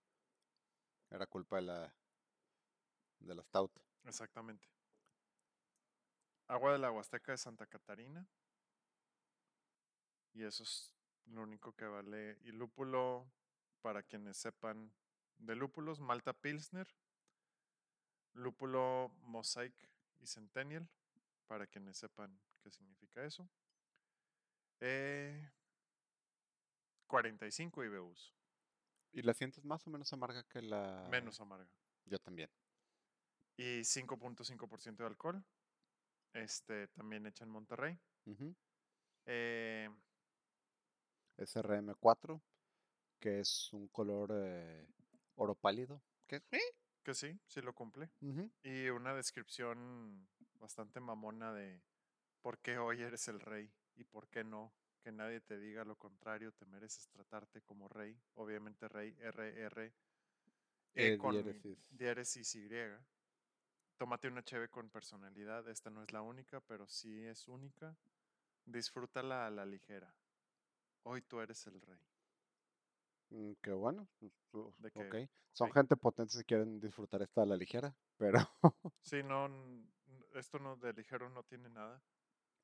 [1.11, 1.95] Era culpa de la
[3.21, 3.73] de la Stout.
[4.05, 4.69] Exactamente.
[6.47, 8.27] Agua de la Huasteca de Santa Catarina.
[10.35, 10.93] Y eso es
[11.27, 12.38] lo único que vale.
[12.43, 13.27] Y lúpulo,
[13.81, 14.93] para quienes sepan
[15.38, 16.87] de lúpulos, Malta Pilsner,
[18.35, 19.75] lúpulo Mosaic
[20.21, 20.88] y Centennial,
[21.47, 23.49] para quienes sepan qué significa eso.
[27.07, 28.35] 45 eh, IBUs.
[29.14, 31.07] ¿Y la sientes más o menos amarga que la...?
[31.09, 31.70] Menos amarga.
[32.05, 32.50] Yo también.
[33.57, 35.44] Y 5.5% de alcohol.
[36.33, 37.96] Este, también hecha en Monterrey.
[39.27, 39.88] eh,
[41.38, 42.42] SRM4,
[43.20, 44.85] que es un color eh,
[45.37, 46.03] oro pálido.
[46.27, 46.42] Que,
[47.05, 48.11] que sí, sí lo cumple.
[48.64, 51.81] Y una descripción bastante mamona de
[52.42, 54.72] por qué hoy eres el rey y por qué no.
[55.05, 58.19] Que nadie te diga lo contrario, te mereces tratarte como rey.
[58.37, 59.93] Obviamente rey, RR,
[60.95, 61.37] e, e con
[61.90, 62.69] diéresis Y.
[63.99, 65.69] Tómate una cheve con personalidad.
[65.69, 67.95] Esta no es la única, pero sí es única.
[68.64, 70.11] Disfrútala a la ligera.
[71.03, 72.01] Hoy tú eres el rey.
[73.29, 74.09] Mm, qué bueno.
[74.19, 74.75] Pues,
[75.53, 78.38] Son gente potente si quieren disfrutar esta a la ligera, pero...
[79.03, 79.51] sí, no,
[80.35, 82.03] esto no de ligero no tiene nada.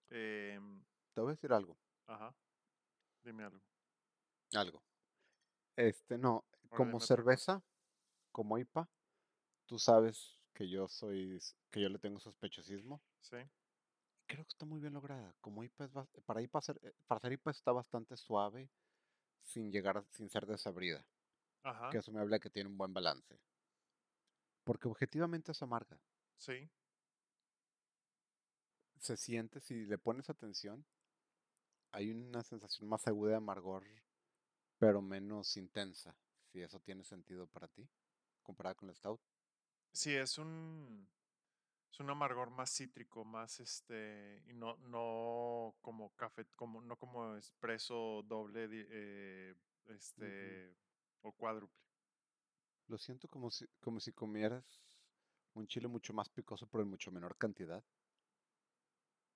[0.08, 1.76] Em, Te voy a decir algo.
[2.10, 2.34] Ajá.
[3.22, 3.64] Dime algo.
[4.54, 4.82] Algo.
[5.76, 7.62] Este, no, como cerveza,
[8.32, 8.88] como IPA,
[9.66, 11.38] tú sabes que yo soy,
[11.70, 13.00] que yo le tengo sospechosismo.
[13.20, 13.38] Sí
[14.30, 15.34] creo que está muy bien lograda.
[15.40, 15.90] Como IPA es
[16.24, 18.70] para IPA ser, eh, para hacer IPA está bastante suave
[19.42, 21.04] sin llegar sin ser desabrida.
[21.90, 23.38] Que eso me habla que tiene un buen balance.
[24.64, 26.00] Porque objetivamente es amarga.
[26.36, 26.70] Sí.
[28.98, 30.86] Se siente, si le pones atención,
[31.92, 33.84] hay una sensación más aguda de amargor,
[34.78, 36.16] pero menos intensa.
[36.52, 37.88] Si eso tiene sentido para ti,
[38.42, 39.20] comparada con el Stout.
[39.92, 41.08] Sí, es un
[41.92, 47.34] es un amargor más cítrico, más este, y no, no como café, como, no como
[47.36, 49.54] espresso doble, eh,
[49.86, 50.76] este,
[51.22, 51.76] o cuádruple.
[52.86, 54.80] Lo siento como si, como si comieras
[55.54, 57.82] un chile mucho más picoso, pero en mucho menor cantidad.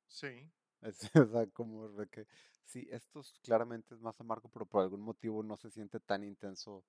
[0.06, 0.48] Sí.
[1.14, 2.26] o sea, como de que,
[2.64, 6.84] sí, esto claramente es más amargo, pero por algún motivo no se siente tan intenso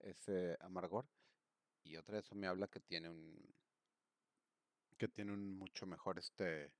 [0.00, 1.06] ese amargor.
[1.84, 3.54] Y otra de eso me habla que tiene un,
[4.98, 6.72] que tiene un mucho mejor este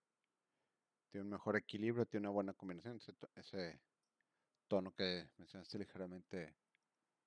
[1.10, 3.00] tiene un mejor equilibrio, tiene una buena combinación,
[3.34, 3.80] ese,
[4.68, 6.54] tono que mencionaste ligeramente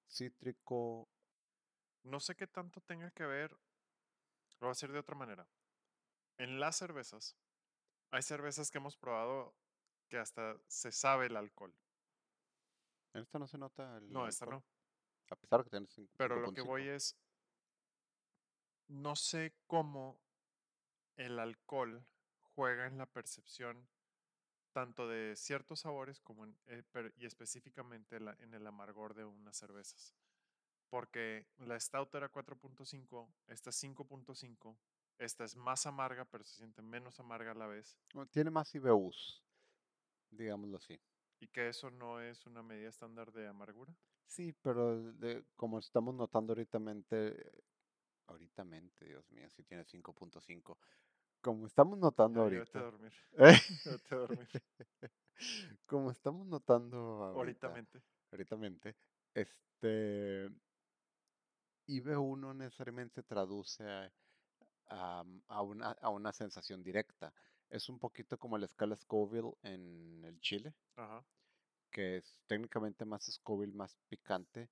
[0.08, 1.10] cítrico.
[2.04, 3.52] No sé qué tanto tenga que ver,
[4.60, 5.48] lo voy a hacer de otra manera.
[6.38, 7.36] En las cervezas,
[8.12, 9.56] hay cervezas que hemos probado
[10.08, 11.74] que hasta se sabe el alcohol.
[13.14, 14.64] En esta no se nota el No, esta no.
[15.30, 17.18] A pesar de que tiene Pero lo que voy es,
[18.88, 20.20] no sé cómo
[21.16, 22.06] el alcohol
[22.42, 23.88] juega en la percepción
[24.74, 26.84] tanto de ciertos sabores como en, eh,
[27.18, 30.14] y específicamente en el amargor de unas cervezas.
[30.90, 34.78] porque la Stout era 4.5, esta es 5.5,
[35.18, 37.98] esta es más amarga, pero se siente menos amarga a la vez.
[38.32, 39.44] Tiene más IBUs,
[40.32, 41.00] digámoslo así.
[41.40, 43.96] Y que eso no es una medida estándar de amargura.
[44.28, 46.78] Sí, pero de- como estamos notando ahorita,
[48.28, 48.64] ahorita,
[49.06, 50.78] Dios mío, si tiene 5.5.
[51.42, 53.14] Como estamos notando Ya, ya vete a ahorita, dormir.
[54.12, 54.48] A dormir.
[55.88, 58.02] como estamos notando ahorita, Ahoritamente.
[58.32, 58.96] ahorita,
[59.34, 60.50] este,
[61.88, 64.14] IBU no necesariamente se traduce a,
[64.92, 67.34] a- a una, a una sensación directa.
[67.70, 71.24] Es un poquito como la escala Scoville en el chile, Ajá.
[71.90, 74.70] que es técnicamente más Scoville, más picante,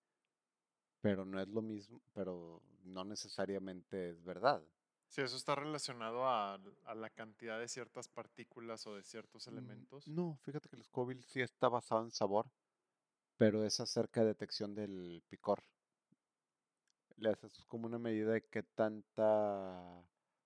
[1.02, 4.64] pero no es lo mismo, pero no necesariamente es verdad.
[5.08, 6.54] Sí, eso está relacionado a,
[6.86, 10.14] a la cantidad de ciertas partículas o de ciertos Mm, elementos.
[10.16, 12.52] No, fíjate que el Scoville sí está basado en sabor,
[13.38, 15.64] pero es acerca de detección del picor.
[17.20, 20.04] Le haces como una medida de qué tanta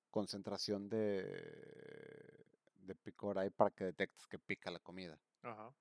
[0.09, 5.19] concentración de, de picor hay para que detectes que pica la comida.
[5.43, 5.73] Ajá.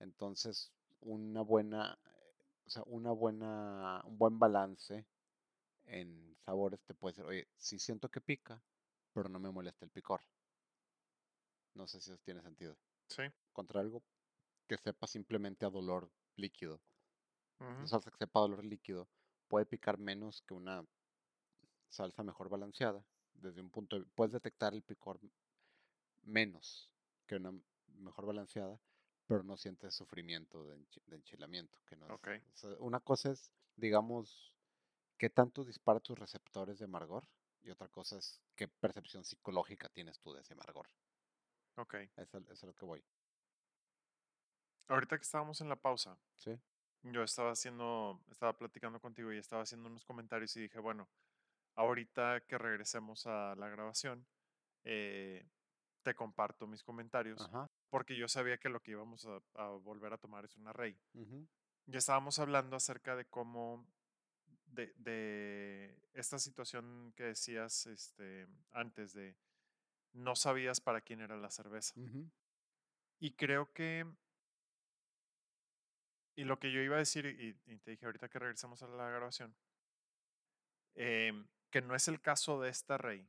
[0.00, 1.98] Entonces, una buena,
[2.66, 5.06] o sea, una buena, un buen balance
[5.84, 8.62] en sabores te puede decir, oye, sí siento que pica,
[9.12, 10.20] pero no me molesta el picor.
[11.74, 12.76] No sé si eso tiene sentido.
[13.08, 13.22] Sí.
[13.52, 14.02] Contra algo
[14.66, 16.80] que sepa simplemente a dolor líquido.
[17.84, 19.08] salsa que sepa a dolor líquido
[19.50, 20.86] puede picar menos que una
[21.90, 23.04] salsa mejor balanceada.
[23.34, 25.18] Desde un punto de, puedes detectar el picor
[26.22, 26.90] menos
[27.26, 27.52] que una
[27.98, 28.78] mejor balanceada,
[29.26, 31.78] pero no sientes sufrimiento de, enchi- de enchilamiento.
[31.86, 34.52] Que no es- o sea, una cosa es, digamos,
[35.18, 37.24] qué tanto dispara tus receptores de amargor
[37.62, 40.88] y otra cosa es qué percepción psicológica tienes tú de ese amargor.
[41.76, 41.94] Ok.
[42.16, 43.04] Eso, eso es a lo que voy.
[44.88, 46.58] Ahorita que estábamos en la pausa, ¿Sí?
[47.02, 51.08] Yo estaba haciendo, estaba platicando contigo y estaba haciendo unos comentarios y dije, bueno,
[51.76, 54.26] ahorita que regresemos a la grabación,
[54.84, 55.46] eh,
[56.02, 57.70] te comparto mis comentarios, Ajá.
[57.90, 60.98] porque yo sabía que lo que íbamos a, a volver a tomar es una rey.
[61.14, 61.46] ujú,
[61.86, 63.86] Ya estábamos hablando acerca de cómo,
[64.66, 69.36] de, de esta situación que decías este, antes, de
[70.12, 71.94] no sabías para quién era la cerveza.
[73.18, 74.06] Y creo que,
[76.36, 78.88] y lo que yo iba a decir, y, y te dije ahorita que regresamos a
[78.88, 79.54] la grabación,
[80.94, 83.28] em, que no es el caso de esta rey.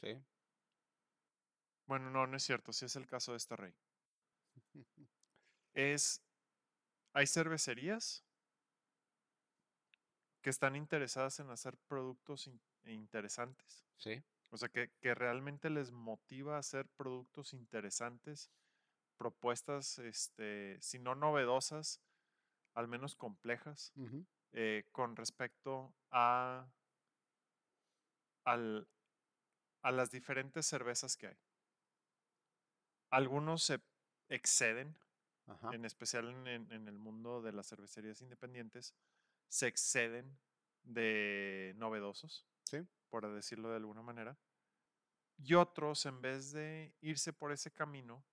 [0.00, 0.22] Sí.
[1.86, 3.74] Bueno, no, no es cierto, sí es el caso de esta rey.
[5.74, 6.22] Es,
[7.14, 8.24] hay cervecerías
[10.42, 13.84] que están interesadas en hacer productos in- interesantes.
[13.96, 14.22] Sí.
[14.50, 18.50] O sea, que, que realmente les motiva a hacer productos interesantes,
[19.16, 22.02] propuestas, este, si no novedosas,
[22.74, 23.92] al menos complejas,
[24.52, 26.66] eh, con respecto a,
[28.44, 28.88] al-
[29.82, 31.36] a las diferentes cervezas que hay.
[33.10, 33.80] Algunos se
[34.28, 34.96] exceden,
[35.46, 35.70] Ajá.
[35.74, 38.94] en especial en, en- en el mundo de las cervecerías independientes,
[39.48, 40.38] se exceden
[40.82, 42.78] de novedosos, Sí.
[43.10, 44.38] por decirlo de alguna manera.
[45.36, 48.24] Y otros, en vez de irse por ese camino,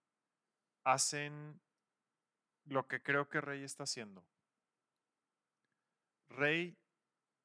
[0.86, 1.60] hacen
[2.70, 4.24] lo que creo que Rey está haciendo.
[6.30, 6.78] Rey,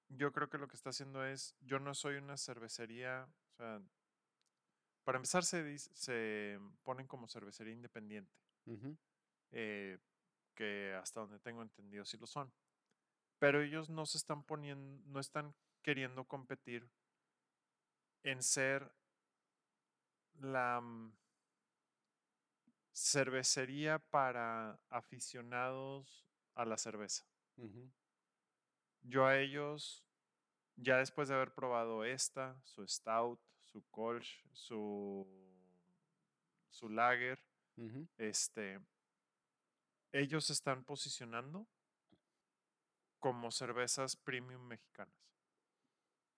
[0.08, 3.80] yo creo que lo que está haciendo es, yo no soy una cervecería, o sea,
[5.04, 8.32] para empezar se, dice- se ponen como cervecería independiente,
[9.52, 9.98] eh,
[10.54, 12.52] que hasta donde tengo entendido sí lo son.
[13.38, 16.88] Pero ellos no se están poniendo, no están queriendo competir
[18.22, 18.90] en ser
[20.40, 21.12] la mm,
[22.94, 26.24] cervecería para aficionados
[26.54, 27.26] a la cerveza.
[29.02, 30.04] Yo a ellos,
[30.76, 35.26] ya después de haber probado esta, su Stout, su Kolsch, su,
[36.70, 37.38] su Lager,
[38.16, 38.80] este,
[40.12, 41.66] ellos se están posicionando
[43.18, 45.14] como cervezas premium mexicanas.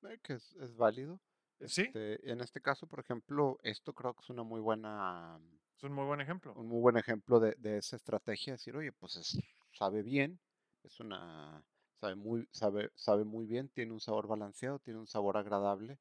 [0.03, 1.21] Eh, que es, es válido.
[1.67, 5.39] Sí, Este, en este caso, por ejemplo, esto creo que es una muy buena,
[5.77, 6.55] es un muy buen ejemplo.
[6.55, 8.55] un muy buen ejemplo de, de esa estrategia.
[8.55, 9.39] Decir, oye, pues es-
[9.73, 10.41] sabe bien,
[10.83, 11.63] es una,
[12.01, 15.99] sabe muy, sabe, sabe muy bien, tiene un sabor balanceado, tiene un sabor agradable.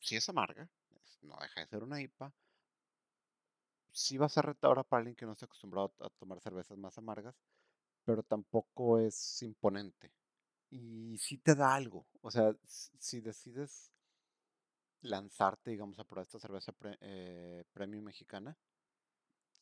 [0.00, 0.68] Sí es amarga,
[1.22, 2.32] no deja de ser una IPA.
[4.02, 6.96] Sí va a ser retadora para alguien que no está acostumbrado a tomar cervezas más
[6.98, 7.34] amargas,
[8.04, 10.12] pero tampoco es imponente.
[10.70, 12.06] Y sí te da algo.
[12.22, 13.92] O sea, si decides
[15.02, 18.56] lanzarte, digamos, a probar esta cerveza pre- eh, premium mexicana,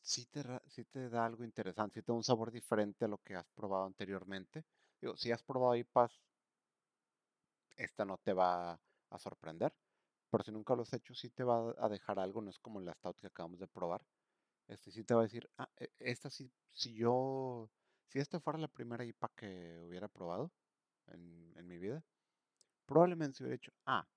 [0.09, 3.19] sí te, sí te da algo interesante, sí te da un sabor diferente a lo
[3.19, 4.65] que has probado anteriormente.
[5.01, 6.19] Digo, si has probado IPAs
[7.77, 8.73] esta no te va
[9.09, 9.73] a sorprender.
[10.31, 12.79] Pero si nunca lo has hecho, sí te va a dejar algo, no es como
[12.81, 14.05] la stout que acabamos de probar.
[14.67, 17.71] Este sí te va a decir, ah, e, esta sí, si yo,
[18.07, 20.51] si esta fuera la primera IPA que hubiera probado
[21.07, 22.03] en, en mi vida,
[22.85, 24.07] probablemente se hubiera dicho, ah,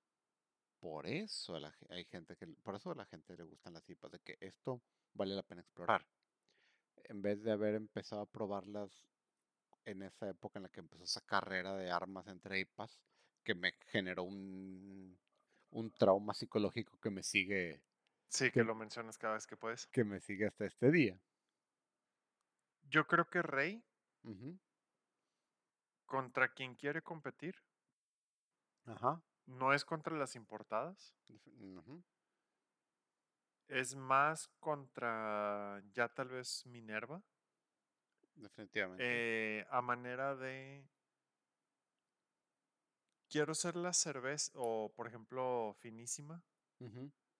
[0.82, 1.56] por eso
[1.90, 4.82] hay gente que, por eso a la gente le gustan las IPAs, de que esto
[5.14, 6.04] vale la pena explorar.
[7.04, 9.06] En vez de haber empezado a probarlas
[9.84, 13.00] en esa época en la que empezó esa carrera de armas entre IPAs,
[13.44, 15.16] que me generó un,
[15.70, 17.80] un trauma psicológico que me sigue.
[18.28, 19.86] Sí, que, lo mencionas cada vez que puedes.
[19.86, 21.16] Que me sigue hasta este día.
[22.90, 23.84] Yo creo que Rey,
[26.06, 27.54] contra quien quiere competir,
[28.84, 29.22] Ajá.
[29.52, 31.14] No es contra las importadas.
[33.68, 37.22] Es más contra ya tal vez Minerva.
[38.34, 39.04] Definitivamente.
[39.04, 40.86] Eh, a manera de
[43.32, 46.42] quiero ser la cerveza, o por ejemplo, finísima.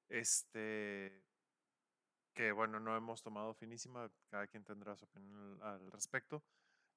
[0.09, 1.25] Este,
[2.33, 6.43] que bueno, no hemos tomado finísima, cada quien tendrá su opinión al, respecto,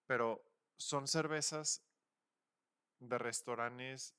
[0.05, 0.43] pero
[0.78, 1.84] son cervezas
[2.99, 4.16] de restaurantes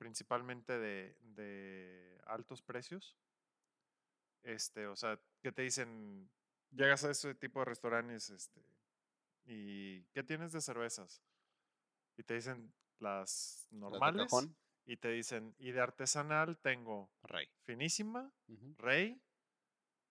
[0.00, 3.18] principalmente de, de, altos precios.
[4.42, 6.30] Este, o sea, que te dicen,
[6.70, 8.64] llegas a ese tipo de restaurantes, este,
[9.44, 11.22] y ¿qué tienes de cervezas?
[12.16, 14.32] Y te dicen, las normales.
[14.86, 17.50] y te dicen, y de artesanal tengo Rey.
[17.64, 18.32] Finísima,
[18.78, 19.20] Rey.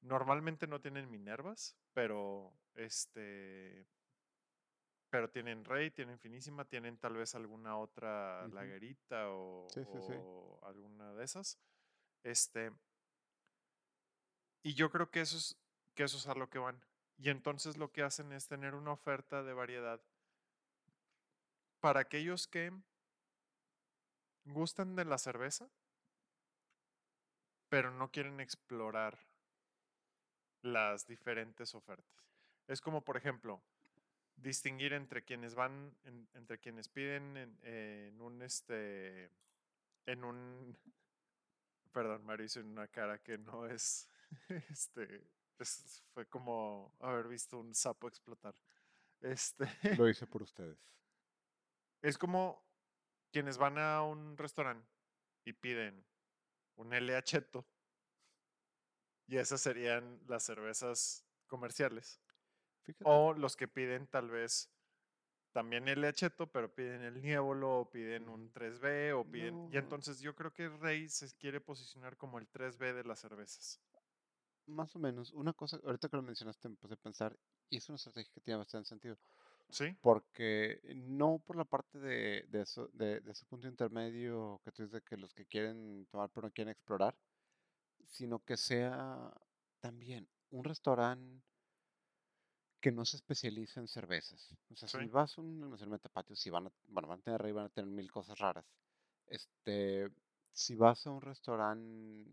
[0.02, 3.88] Normalmente no tienen Minervas, pero este.
[5.10, 9.68] Pero tienen Rey, tienen Finísima, tienen tal vez alguna otra laguerita o,
[10.64, 11.60] alguna de esas.
[12.24, 12.72] Este.
[14.62, 15.58] Y yo creo que eso es
[15.96, 16.82] que eso es a lo que van.
[17.18, 20.02] Y entonces lo que hacen es tener una oferta de variedad
[21.80, 22.72] para aquellos que
[24.46, 25.70] gustan de la cerveza,
[27.68, 29.20] pero no quieren explorar
[30.62, 32.26] las diferentes ofertas.
[32.68, 33.62] Es como, por ejemplo,
[34.42, 35.96] distinguir entre quienes van,
[36.34, 39.32] entre quienes piden en, un, este,
[40.06, 40.78] en un,
[41.92, 44.10] perdón, Mario hizo una cara que no es,
[44.70, 45.28] este,
[46.14, 48.56] fue como haber visto un sapo explotar.
[49.22, 49.66] Este.
[49.98, 50.80] Lo hice por ustedes.
[52.02, 52.66] Es como
[53.32, 54.88] quienes van a un restaurante
[55.46, 56.06] y piden
[56.76, 57.68] un LHeto
[59.28, 62.22] y esas serían las cervezas comerciales.
[63.04, 64.72] O los que piden tal vez
[65.52, 69.70] también el Lecheto, pero piden el Nievolo, o piden un 3B, o piden...
[69.72, 73.80] Y entonces yo creo que Rey se quiere posicionar como el 3B de las cervezas.
[74.68, 75.32] Más o menos.
[75.34, 77.36] Una cosa, ahorita que lo mencionaste, me puse a pensar,
[77.70, 79.18] y es una estrategia que tiene bastante sentido.
[79.70, 79.96] Sí.
[80.02, 84.94] Porque no por la parte de, de, eso, de, ese punto intermedio que tú dices
[84.94, 87.16] de que los que quieren tomar pero no quieren explorar,
[88.06, 89.32] sino que sea
[89.80, 91.44] también un restaurante
[92.80, 94.56] que no se especialice en cervezas.
[94.72, 97.40] O sea, si vas a un almacén patio, si van a, bueno, van a tener
[97.40, 98.66] arriba, van a tener mil cosas raras.
[99.28, 100.10] Este,
[100.52, 102.30] si vas a un restaurante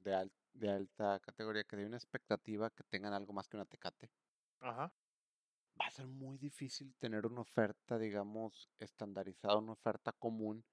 [0.00, 4.10] de, de alta categoría que dé una expectativa que tengan algo más que una tecate.
[4.60, 4.92] Ajá
[5.80, 10.64] va a ser muy difícil tener una oferta, digamos, estandarizada, una oferta común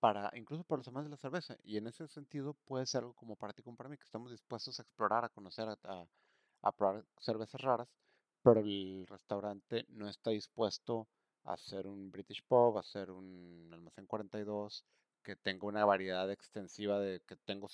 [0.00, 1.56] para, incluso para los amantes de la cerveza.
[1.62, 4.30] Y en ese sentido puede ser algo como para ti como para mí, que estamos
[4.30, 6.06] dispuestos a explorar, a conocer, a, a,
[6.72, 7.88] probar cervezas raras,
[8.42, 11.08] pero el restaurante no está dispuesto
[11.44, 14.84] a hacer un British Pub, a hacer un almacén 42,
[15.22, 17.68] que tenga una variedad extensiva de que tengo,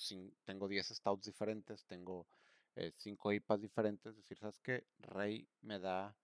[0.45, 2.25] tengo 10 stouts diferentes, tengo
[2.97, 4.11] 5 eh, IPAs diferentes.
[4.11, 4.85] Es decir, ¿sabes qué?
[4.99, 6.15] Rey me da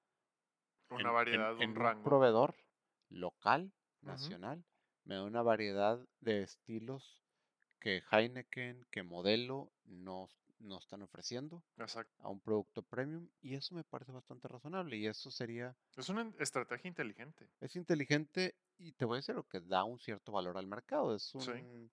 [0.89, 2.03] una variedad, en, un rango.
[2.03, 2.55] proveedor
[3.09, 4.63] local, nacional,
[5.03, 7.22] me da una variedad de estilos
[7.80, 10.30] que Heineken, que Modelo no,
[10.60, 11.64] no están ofreciendo
[12.20, 15.76] a un producto premium y eso me parece bastante razonable y eso sería...
[15.95, 17.49] Es una estrategia inteligente.
[17.60, 21.16] Es inteligente y te voy a decir lo que da un cierto valor al mercado.
[21.16, 21.91] Es un,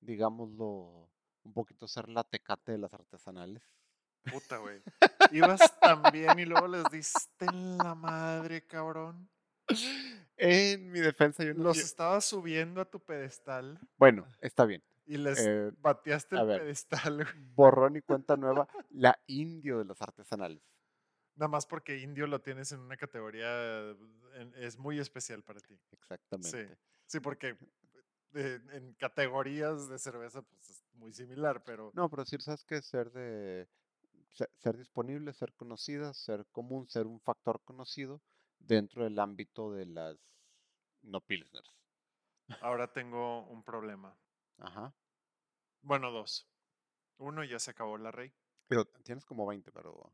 [0.00, 1.08] digámoslo,
[1.42, 3.62] un poquito ser la tecate de las artesanales.
[4.30, 4.82] Puta, güey.
[5.32, 9.28] Ibas tan bien y luego les diste en la madre, cabrón.
[10.36, 11.64] En mi defensa, yo no.
[11.64, 13.78] Los estaba subiendo a tu pedestal.
[13.96, 14.82] Bueno, está bien.
[15.08, 17.26] Y les eh, bateaste el pedestal.
[17.54, 18.68] Borrón y cuenta nueva.
[18.90, 20.62] La indio de los artesanales.
[21.34, 23.96] Nada más porque indio lo tienes en una categoría.
[24.56, 25.80] es muy especial para ti.
[25.92, 26.68] Exactamente.
[26.68, 26.74] Sí,
[27.06, 27.56] sí porque
[28.34, 31.90] en categorías de cerveza, pues es muy similar, pero.
[31.94, 33.66] No, pero si sabes que ser de
[34.58, 38.20] ser, disponible, ser conocida, ser común, ser un factor conocido
[38.58, 40.16] dentro del ámbito de las
[41.02, 41.70] no pilsners.
[42.60, 44.16] ahora tengo un problema.
[44.58, 44.94] Ajá.
[45.82, 46.48] Bueno, dos.
[47.18, 48.32] Uno, ya se acabó la Rey.
[48.68, 50.12] Pero tienes como 20, pero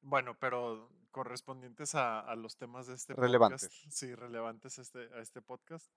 [0.00, 3.62] Bueno, pero correspondientes a, a los temas de este Relevantes.
[3.68, 3.90] podcast.
[3.90, 5.92] Sí, relevantes a este, a este podcast.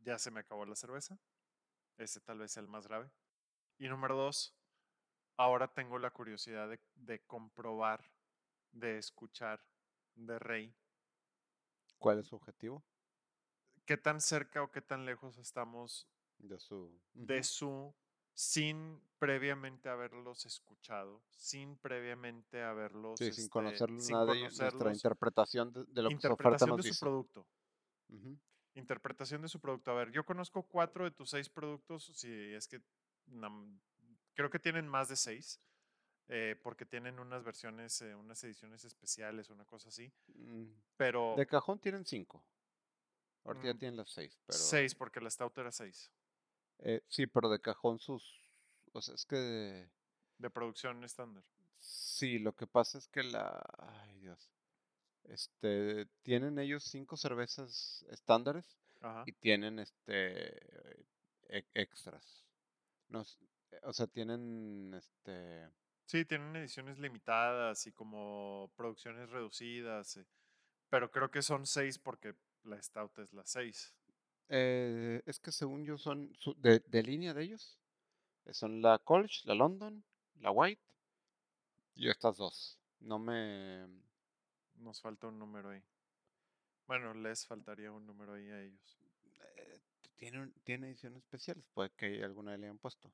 [0.00, 1.18] Ya se me acabó la cerveza.
[1.98, 3.10] Ese tal vez sea el más grave.
[3.78, 4.54] Y número dos,
[5.36, 8.04] ahora tengo la curiosidad de, de comprobar,
[8.72, 9.64] de escuchar
[10.14, 10.74] de Rey,
[11.98, 12.84] ¿cuál es su objetivo?
[13.86, 16.06] qué tan cerca o qué tan lejos estamos
[16.42, 17.00] De su...
[17.14, 17.94] de su,
[18.34, 24.92] sin previamente haberlos escuchado, sin previamente haberlos, Sí, sin este, conocer sin nada de nuestra
[24.92, 27.46] interpretación de, de lo que su oferta interpretación nos de su producto.
[28.74, 29.90] Interpretación de su producto.
[29.90, 32.82] A ver, yo conozco cuatro de tus seis productos, si es que
[34.34, 35.60] creo que tienen más de seis,
[36.28, 40.64] eh, porque tienen unas versiones, eh, unas ediciones especiales, una cosa así, Mm,
[40.96, 42.44] pero De cajón tienen 5.
[43.44, 44.58] Ahorita ya Mm, tienen las 6, pero...
[44.58, 46.10] seis, porque la Stout era seis,
[46.82, 48.40] eh, sí, pero de cajón sus...
[48.92, 49.88] O sea, es que...
[50.38, 51.44] de producción estándar.
[51.78, 53.62] Sí, lo que pasa es que la...
[53.78, 54.50] Ay, Dios.
[55.24, 59.24] Este, tienen ellos cinco cervezas estándares Ajá.
[59.26, 61.06] y tienen este
[61.48, 62.44] e- extras.
[63.08, 65.68] No, eh, o sea, tienen este
[66.06, 70.26] Sí, tienen ediciones limitadas y como producciones reducidas, eh,
[70.90, 73.94] pero creo que son seis porque la Stout es la seis.
[74.48, 77.78] Eh, es que según yo son su- de, de línea de ellos
[78.46, 80.04] eh, son la Colch, la London,
[80.40, 80.82] la White
[81.94, 82.78] y estas dos.
[83.00, 83.86] No me
[84.76, 85.82] Nos falta un número ahí.
[86.86, 88.98] Bueno, les faltaría un número ahí a ellos.
[89.56, 89.80] eh,
[90.16, 93.12] tienen tiene ediciones especiales, puede que alguna le hayan puesto.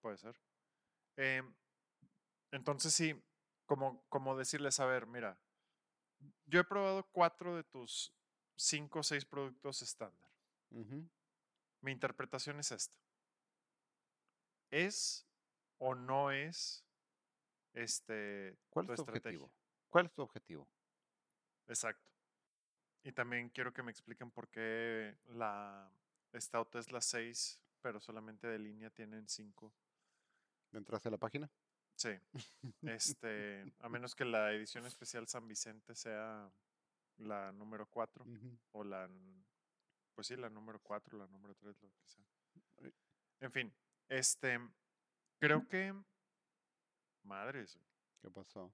[0.00, 0.36] Puede ser.
[1.16, 1.54] Em,
[2.52, 3.14] entonces sí,
[3.66, 5.38] como, como decirles, a ver, mira,
[6.46, 8.12] yo he probado cuatro de tus
[8.56, 10.25] cinco o seis productos estándar.
[10.70, 12.96] Mi interpretación es esta.
[14.70, 15.26] ¿Es
[15.78, 16.84] o no es
[17.72, 19.38] este, ¿Cuál tu es tu estrategia?
[19.38, 19.52] objetivo?
[19.88, 20.68] ¿Cuál es tu objetivo?
[21.68, 22.10] Exacto.
[23.04, 25.90] Y también quiero que me expliquen por qué la
[26.34, 29.72] Stout es la 6, pero solamente de línea tienen 5.
[30.72, 31.50] ¿Entraste a la página?
[31.94, 32.10] Sí.
[32.82, 36.50] Este, a menos que la edición especial San Vicente sea
[37.18, 38.58] la número 4 Ujú.
[38.72, 39.08] o la,
[40.16, 42.24] pues sí, la número 4, la número 3, lo que sea.
[43.40, 43.72] En fin,
[44.08, 44.58] este,
[45.38, 45.94] creo que,
[47.22, 47.78] madres.
[48.22, 48.72] ¿Qué pasó?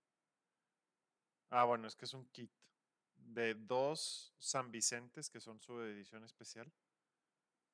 [1.51, 2.51] Ah, bueno, es que es un kit
[3.17, 6.73] de dos San Vicentes, que son su edición especial,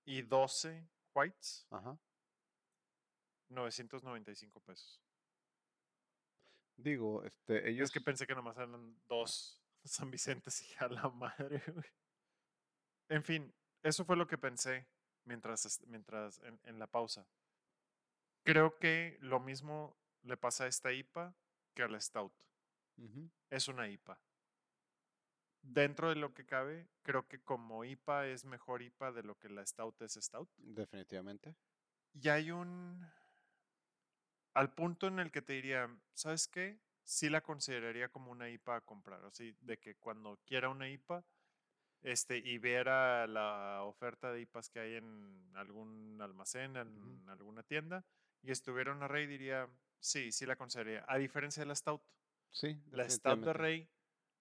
[0.07, 1.99] y 12 whites, Ajá.
[3.51, 5.03] 995 pesos.
[6.79, 11.09] Digo, este, ellos Es que pensé que nomás eran dos San Vicentes y a la
[11.11, 11.87] madre, güey.
[13.11, 14.87] En fin, eso fue lo que pensé
[15.25, 17.27] mientras, mientras en, en la pausa.
[18.45, 21.35] Creo que lo mismo le pasa a esta IPA
[21.75, 22.33] que a la Stout.
[23.51, 24.21] Es una IPA.
[25.63, 29.49] Dentro de lo que cabe, creo que como IPA es mejor IPA de lo que
[29.49, 30.51] la Stout es Stout.
[30.57, 31.55] definitivamente.
[32.15, 33.07] Y hay un...
[34.55, 36.81] Al punto en el que te diría, ¿sabes qué?
[37.05, 39.25] Sí la consideraría como una IPA a comprar.
[39.25, 41.25] Así de que cuando quiera una IPA
[42.03, 48.05] este, y viera la oferta de IPAs que hay en algún almacén, en alguna tienda,
[48.43, 49.69] y estuviera una Rey, diría,
[49.99, 51.05] sí, sí la consideraría.
[51.09, 52.03] A diferencia de la Stout.
[52.51, 53.53] Sí, La Stout de.
[53.53, 53.91] Rey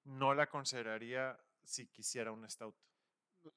[0.06, 2.76] no la consideraría si quisiera una Stout.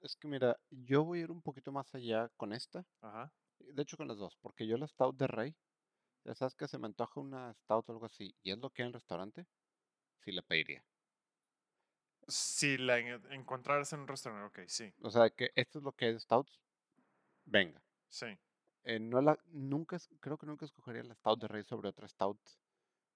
[0.03, 2.84] Es que mira, yo voy a ir un poquito más allá con esta.
[3.01, 3.32] Ajá.
[3.59, 5.57] De hecho, con las dos, porque yo la Stout de Rey,
[6.24, 8.82] ya sabes que se me antoja una Stout o algo así, y es lo que
[8.82, 9.46] hay en el restaurante,
[10.24, 10.84] sí la pediría.
[12.31, 15.93] Si la en- encontraras en un restaurante, ok, sí, O sea, que esto es lo
[15.93, 16.61] que de Stouts,
[17.45, 17.83] venga.
[18.09, 18.39] sí.
[18.85, 22.09] Eh, no la, nunca, es- creo que nunca escogería la Stout de Rey sobre otra
[22.09, 22.39] Stout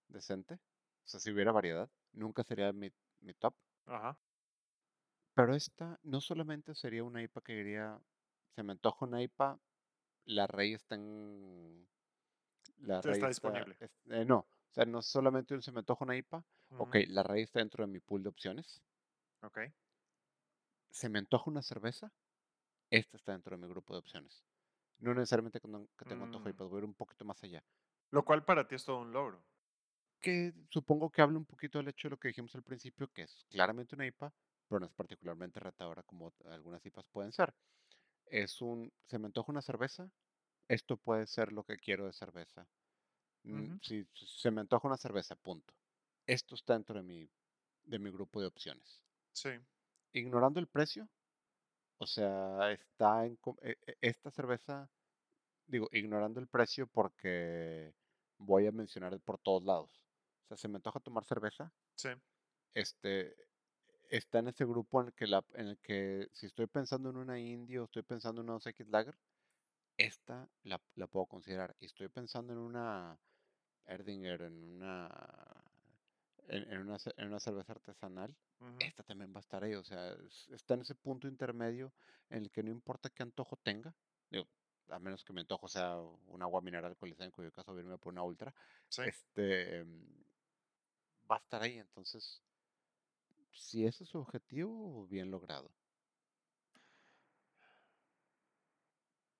[0.09, 0.55] decente.
[0.55, 2.91] O sea, si hubiera variedad, nunca sería mi,
[3.21, 3.55] mi top.
[3.87, 4.17] Ajá.
[5.35, 8.01] Pero esta no solamente sería una IPA que diría,
[8.55, 9.59] se me antoja una IPA,
[10.27, 11.89] la Rey está en...
[12.79, 13.77] La Rey está está- disponible.
[13.81, 16.45] es- eh, no, o sea, no solamente un se me antoja una IPA,
[16.77, 18.83] ok, ujú, la Rey está dentro de mi pool de opciones.
[19.45, 19.59] Ok.
[20.91, 22.13] Se me antoja una cerveza,
[22.91, 24.45] esta está dentro de mi grupo de opciones.
[24.99, 25.69] No necesariamente que,
[26.07, 26.55] tengo antojo de Mm.
[26.55, 27.65] IPA, voy a ir un poquito más allá.
[28.11, 29.45] Lo cual para ti es todo un logro.
[30.21, 33.23] Que supongo que habla un poquito del hecho de lo que dijimos al principio, que
[33.23, 34.33] es claramente una IPA,
[34.69, 37.55] pero no es particularmente retadora como algunas IPAs pueden ser.
[38.27, 40.11] Es un, se me antoja una cerveza,
[40.69, 42.67] esto puede ser lo que quiero de cerveza.
[43.43, 45.75] Mm, si se me antoja una cerveza, punto.
[46.27, 47.29] Esto está dentro de mi,
[47.83, 49.03] de mi grupo de opciones.
[49.35, 49.51] Sí.
[50.15, 51.11] Ignorando el precio,
[51.99, 53.39] O sea, está en...
[53.63, 54.91] e- e- Esta cerveza,
[55.67, 57.95] digo, ignorando el precio porque
[58.39, 60.05] voy a mencionar por todos lados.
[60.45, 62.09] O sea, se me antoja tomar cerveza, Sí,
[62.75, 63.37] este,
[64.11, 67.17] está en ese grupo en el que, la, en el que si estoy pensando en
[67.17, 69.19] una indie o estoy pensando en una 2X Lager,
[69.97, 71.77] esta la, la puedo considerar.
[71.81, 73.21] Y estoy pensando en una
[73.87, 75.09] Erdinger, en una,
[76.49, 78.35] en, en una, en una cerveza artesanal,
[78.81, 79.75] esta también va a estar ahí.
[79.75, 81.93] O sea, es- está en ese punto intermedio
[82.31, 83.95] en el que no importa qué antojo tenga,
[84.31, 84.47] digo,
[84.89, 88.13] a menos que mi antojo sea un agua mineral alcoholizada, en cuyo caso irme por
[88.13, 88.55] una ultra,
[88.89, 89.03] sí.
[89.03, 90.07] este, em,
[91.31, 91.79] va a estar ahí.
[91.79, 92.43] Entonces,
[93.53, 95.71] si ese es su objetivo, bien logrado.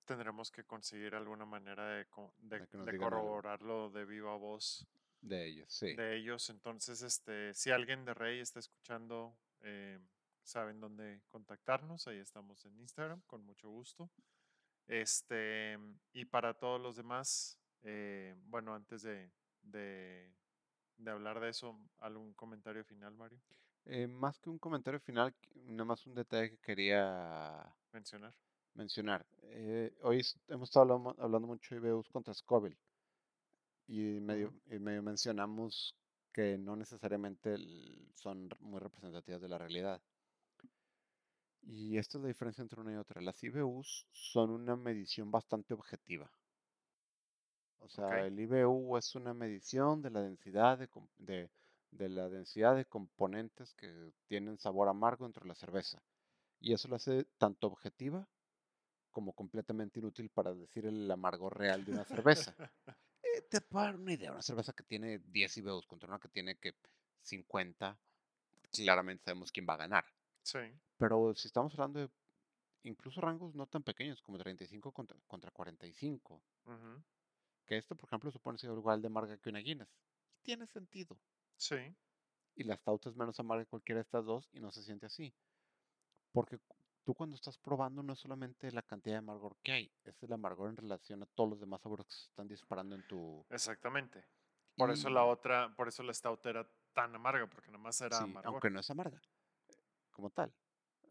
[0.05, 2.05] Tendremos que conseguir alguna manera de,
[2.37, 4.87] de- De de corroborarlo de viva voz
[5.27, 5.95] De ellos, sí.
[5.95, 6.49] de ellos.
[6.49, 9.99] Entonces, este, si alguien de Rey está escuchando, eh,
[10.43, 12.07] saben dónde contactarnos.
[12.07, 14.11] Ahí estamos en Instagram, con mucho gusto.
[14.87, 15.77] Este,
[16.13, 19.31] y para todos los demás, eh, bueno, antes de,
[19.63, 20.31] de,
[20.97, 23.41] de hablar de eso, ¿algún comentario final, Mario?
[23.85, 28.33] Eh, más que un comentario final, nada más un detalle que quería Mencionar.
[28.73, 29.25] mencionar.
[29.43, 32.77] Eh, hoy hemos estado hablando, hablando mucho de IBUs contra Scoville
[33.87, 35.95] y medio, y medio mencionamos
[36.33, 37.57] que no necesariamente
[38.15, 40.01] son muy representativas de la realidad.
[41.63, 43.19] Y esta es la diferencia entre una y otra.
[43.19, 46.31] Las IBUs son una medición bastante objetiva.
[47.79, 51.49] O sea, Ok, el IBU es una medición de la densidad de, de-
[51.91, 56.01] de la densidad de componentes que tienen sabor amargo dentro de la cerveza.
[56.59, 58.27] Y eso lo hace tanto objetiva
[59.11, 62.55] como completamente inútil para decir el amargor real de una cerveza.
[63.35, 66.29] Eh, te puedo dar una idea, una cerveza que tiene 10 IBUs contra una que
[66.29, 66.75] tiene que
[67.21, 67.99] 50,
[68.71, 70.05] claramente sabemos quién va a ganar.
[70.43, 70.59] sí,
[70.97, 72.09] Pero si estamos hablando de
[72.83, 77.03] incluso rangos no tan pequeños como 35 contra, contra 45, ujú,
[77.67, 79.95] que esto, por ejemplo, supone ser igual de amarga que una Guinness.
[80.43, 81.19] Tiene sentido.
[81.57, 81.95] sí,
[82.53, 85.05] Y la Stout es menos amarga que cualquiera de estas dos y no se siente
[85.05, 85.33] así.
[86.31, 86.59] Porque
[87.05, 90.33] tú cuando estás probando no es solamente la cantidad de amargor que hay, es el
[90.33, 93.45] amargor en relación a todos los demás sabores que se están disparando en tu...
[93.49, 94.25] exactamente.
[94.75, 98.17] Por eso la otra, por eso la stout era tan amarga, porque nada más era
[98.17, 98.51] sí, amargor.
[98.51, 99.21] aunque no es amarga,
[100.11, 100.53] como tal.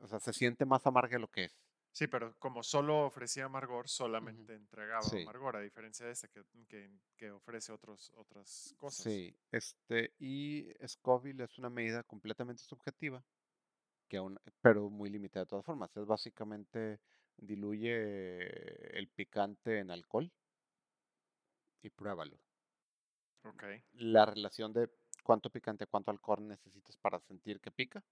[0.00, 1.56] O sea, se siente más amarga de lo que es.
[1.92, 6.42] Sí, pero como solo ofrecía amargor, solamente entregaba Sí, amargor, a diferencia de este que,
[6.68, 9.04] que, que ofrece otros, otras cosas.
[9.04, 9.34] sí.
[9.50, 13.24] Este, y Scoville es una medida completamente subjetiva,
[14.14, 15.96] que aún, pero muy limitada de todas formas.
[15.96, 17.00] Es básicamente
[17.36, 20.30] diluye el picante en alcohol
[21.82, 22.38] y pruébalo.
[23.44, 24.90] Ok, La relación de
[25.22, 28.04] cuánto picante, cuánto alcohol necesitas para sentir que pica,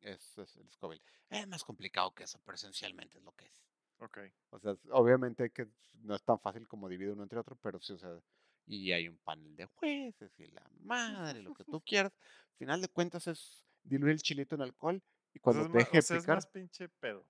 [0.00, 1.02] es, es el Scoville.
[1.30, 3.64] Es más complicado que eso, pero esencialmente es lo que es.
[3.98, 4.18] ok.
[4.50, 5.68] O sea, obviamente que
[6.02, 8.20] no es tan fácil como dividir uno entre otro, pero sí, o sea,
[8.66, 12.12] y hay un panel de jueces y la madre, lo que tú quieras.
[12.52, 15.02] Al final de cuentas es diluir el chilito en alcohol
[15.34, 17.26] y sea, cuando es más, deje o sea, es más pinche pedo.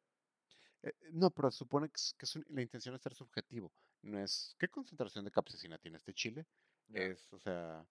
[0.82, 3.72] eh, no, pero supone que, es, que es un- la intención es ser subjetivo.
[4.02, 6.46] No es, ¿qué concentración de capsaicina tiene este chile?
[6.94, 7.86] Es, o sea,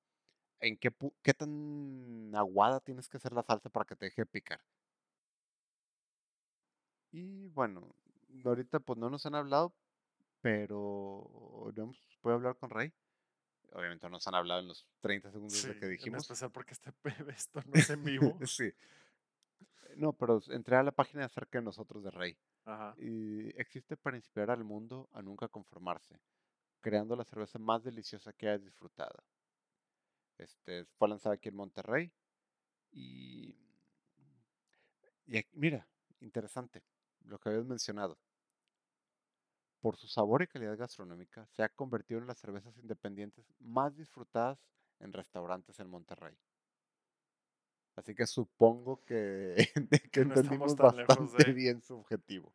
[0.61, 0.91] ¿en qué,
[1.23, 4.61] qué tan aguada tienes que hacer la salsa para que te deje de picar?
[7.11, 7.95] Y bueno,
[8.45, 9.75] ahorita pues no nos han hablado,
[10.41, 12.93] pero no hemos, puedo hablar con Rey.
[13.71, 16.21] Obviamente no nos han hablado en los 30 segundos Sí, de que en dijimos.
[16.23, 16.91] especial porque este,
[17.35, 18.37] esto no es en vivo.
[18.45, 18.71] Sí.
[19.95, 22.37] No, pero entré a la página acerca de nosotros de Rey.
[22.65, 22.95] Ajá.
[22.97, 26.19] Y existe para inspirar al mundo a nunca conformarse,
[26.81, 29.23] creando la cerveza más deliciosa que hayas disfrutado.
[30.37, 32.11] Este, fue lanzada aquí en Monterrey.
[32.91, 33.55] Y,
[35.27, 35.87] y mira,
[36.19, 36.83] interesante,
[37.25, 38.17] lo que habías mencionado.
[39.81, 44.59] Por su sabor y calidad gastronómica, se ha convertido en las cervezas independientes más disfrutadas
[44.99, 46.37] en restaurantes en Monterrey.
[47.95, 49.55] Así que supongo que,
[50.11, 51.53] que no entendimos bastante de.
[51.53, 52.53] bien su objetivo.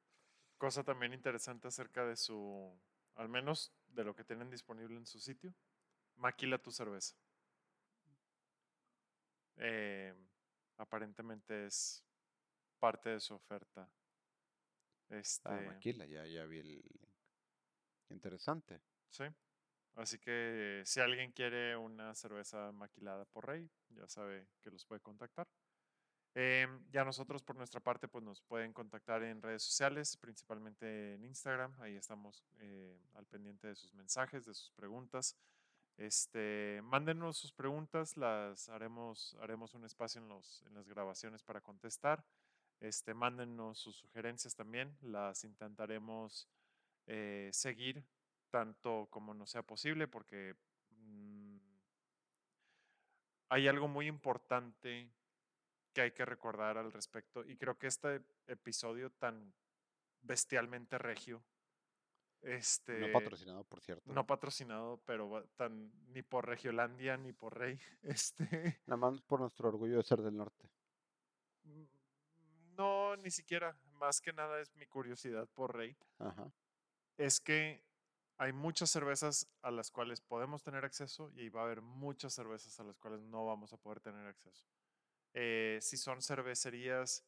[0.59, 2.73] Cosa también interesante acerca de su,
[3.17, 5.55] al menos de lo que tienen disponible en su sitio.
[6.17, 7.15] Maquila tu cerveza.
[9.59, 10.15] Eh,
[10.79, 12.03] aparentemente es
[12.79, 13.89] parte de su oferta.
[15.11, 16.83] Ah, Este, Maquila, ya, ya vi el.
[18.11, 18.81] Interesante.
[19.11, 19.25] sí.
[19.97, 25.01] Así que si alguien quiere una cerveza maquilada por Rey, ya sabe que los puede
[25.01, 25.49] contactar.
[26.35, 31.25] Em, ya nosotros por nuestra parte pues nos pueden contactar en redes sociales, principalmente en
[31.25, 31.75] Instagram.
[31.81, 35.35] Ahí estamos eh, al pendiente de sus mensajes, de sus preguntas.
[35.97, 41.63] Este, mándenos sus preguntas, las haremos, haremos un espacio en, los, en las grabaciones para
[41.63, 42.23] contestar.
[42.81, 46.51] Este, mándennos sus sugerencias también, las intentaremos
[47.07, 48.05] eh, seguir
[48.51, 50.55] tanto como nos sea posible, porque
[50.91, 51.57] mm,
[53.49, 55.11] hay algo muy importante
[55.93, 59.55] que hay que recordar al respecto, y creo que este episodio tan
[60.23, 61.43] bestialmente regio
[62.43, 64.13] este, no patrocinado, por cierto.
[64.13, 67.79] No patrocinado, pero tan, ni por Regiolandia ni por Rey.
[68.03, 68.81] Este.
[68.87, 70.69] Nada más por nuestro orgullo de ser del norte.
[71.65, 71.85] Mm,
[72.77, 73.77] no, ni siquiera.
[73.95, 75.97] Más que nada es mi curiosidad por Rey.
[76.19, 76.53] Ajá.
[77.17, 77.83] Es que
[78.39, 82.79] hay muchas cervezas a las cuales podemos tener acceso y va a haber muchas cervezas
[82.81, 84.67] a las cuales no vamos a poder tener acceso.
[85.33, 87.25] Eh, si son cervecerías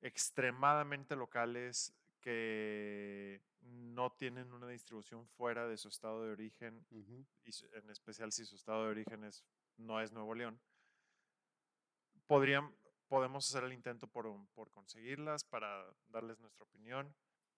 [0.00, 7.04] extremadamente locales que no tienen una distribución fuera de su estado de origen, y
[7.72, 9.44] en especial si su estado de origen es,
[9.76, 10.58] no es Nuevo León,
[12.26, 12.74] podrían,
[13.08, 17.14] podemos hacer el intento por, por conseguirlas para darles nuestra opinión,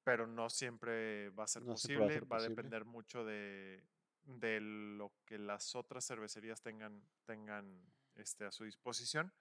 [0.07, 3.82] pero no siempre va a ser posible, va a depender mucho de,
[4.22, 7.84] de, lo que las otras cervecerías tengan, tengan
[8.14, 9.32] este, a su disposición,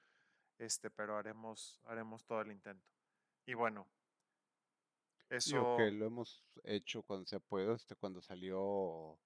[0.58, 2.84] este, pero haremos, haremos todo el intento.
[3.46, 3.88] Y bueno,
[5.30, 5.78] eso...
[5.78, 9.20] que lo hemos hecho cuando se puede, este, cuando salió,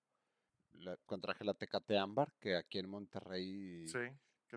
[0.73, 3.85] la, cuando traje la Tecate Ámbar, que aquí en Monterrey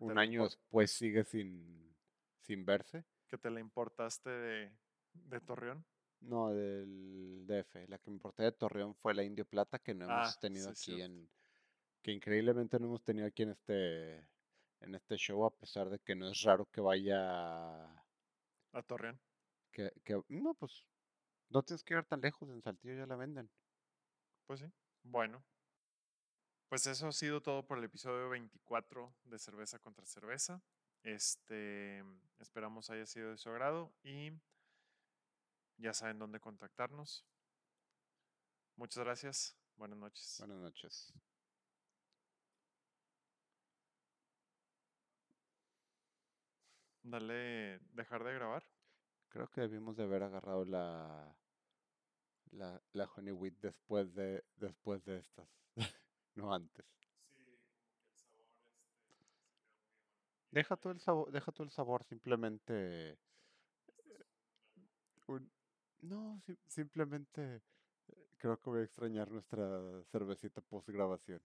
[0.01, 1.95] un año después sigue sin,
[2.41, 3.05] sin verse.
[3.28, 4.72] ¿Que te la importaste de,
[5.12, 5.87] de Torreón?
[6.23, 7.89] No, del DF.
[7.89, 10.70] La que me importé de Torreón fue la Indio Plata, que no hemos ah, tenido
[10.70, 11.29] aquí en...
[12.01, 14.16] Que increíblemente no hemos tenido aquí en este,
[14.81, 17.85] en este show, a pesar de que no es raro que vaya...
[18.73, 19.20] A Torreón.
[19.70, 20.85] Que, que, no, pues
[21.49, 23.51] no tienes que ir tan lejos, en Saltillo ya la venden.
[24.47, 24.66] Pues sí.
[25.03, 25.45] Bueno.
[26.68, 30.62] Pues eso ha sido todo por el episodio 24 de Cerveza contra Cerveza.
[31.03, 32.03] Este,
[32.39, 34.33] esperamos haya sido de su agrado y
[35.83, 37.26] ya saben dónde contactarnos.
[38.76, 39.57] Muchas gracias.
[39.76, 40.37] Buenas noches.
[40.39, 41.12] Buenas noches.
[47.03, 48.64] Dale, dejar de grabar.
[49.28, 51.37] Creo que debimos de haber agarrado la
[52.53, 55.49] la, la Honey Wheat después de, después de estas,
[56.35, 56.87] no antes.
[60.51, 63.18] Deja todo el sabor, deja todo el sabor, simplemente
[66.03, 67.62] no, simplemente
[68.38, 69.80] creo que voy a extrañar nuestra
[70.11, 71.40] cervecita post grabación.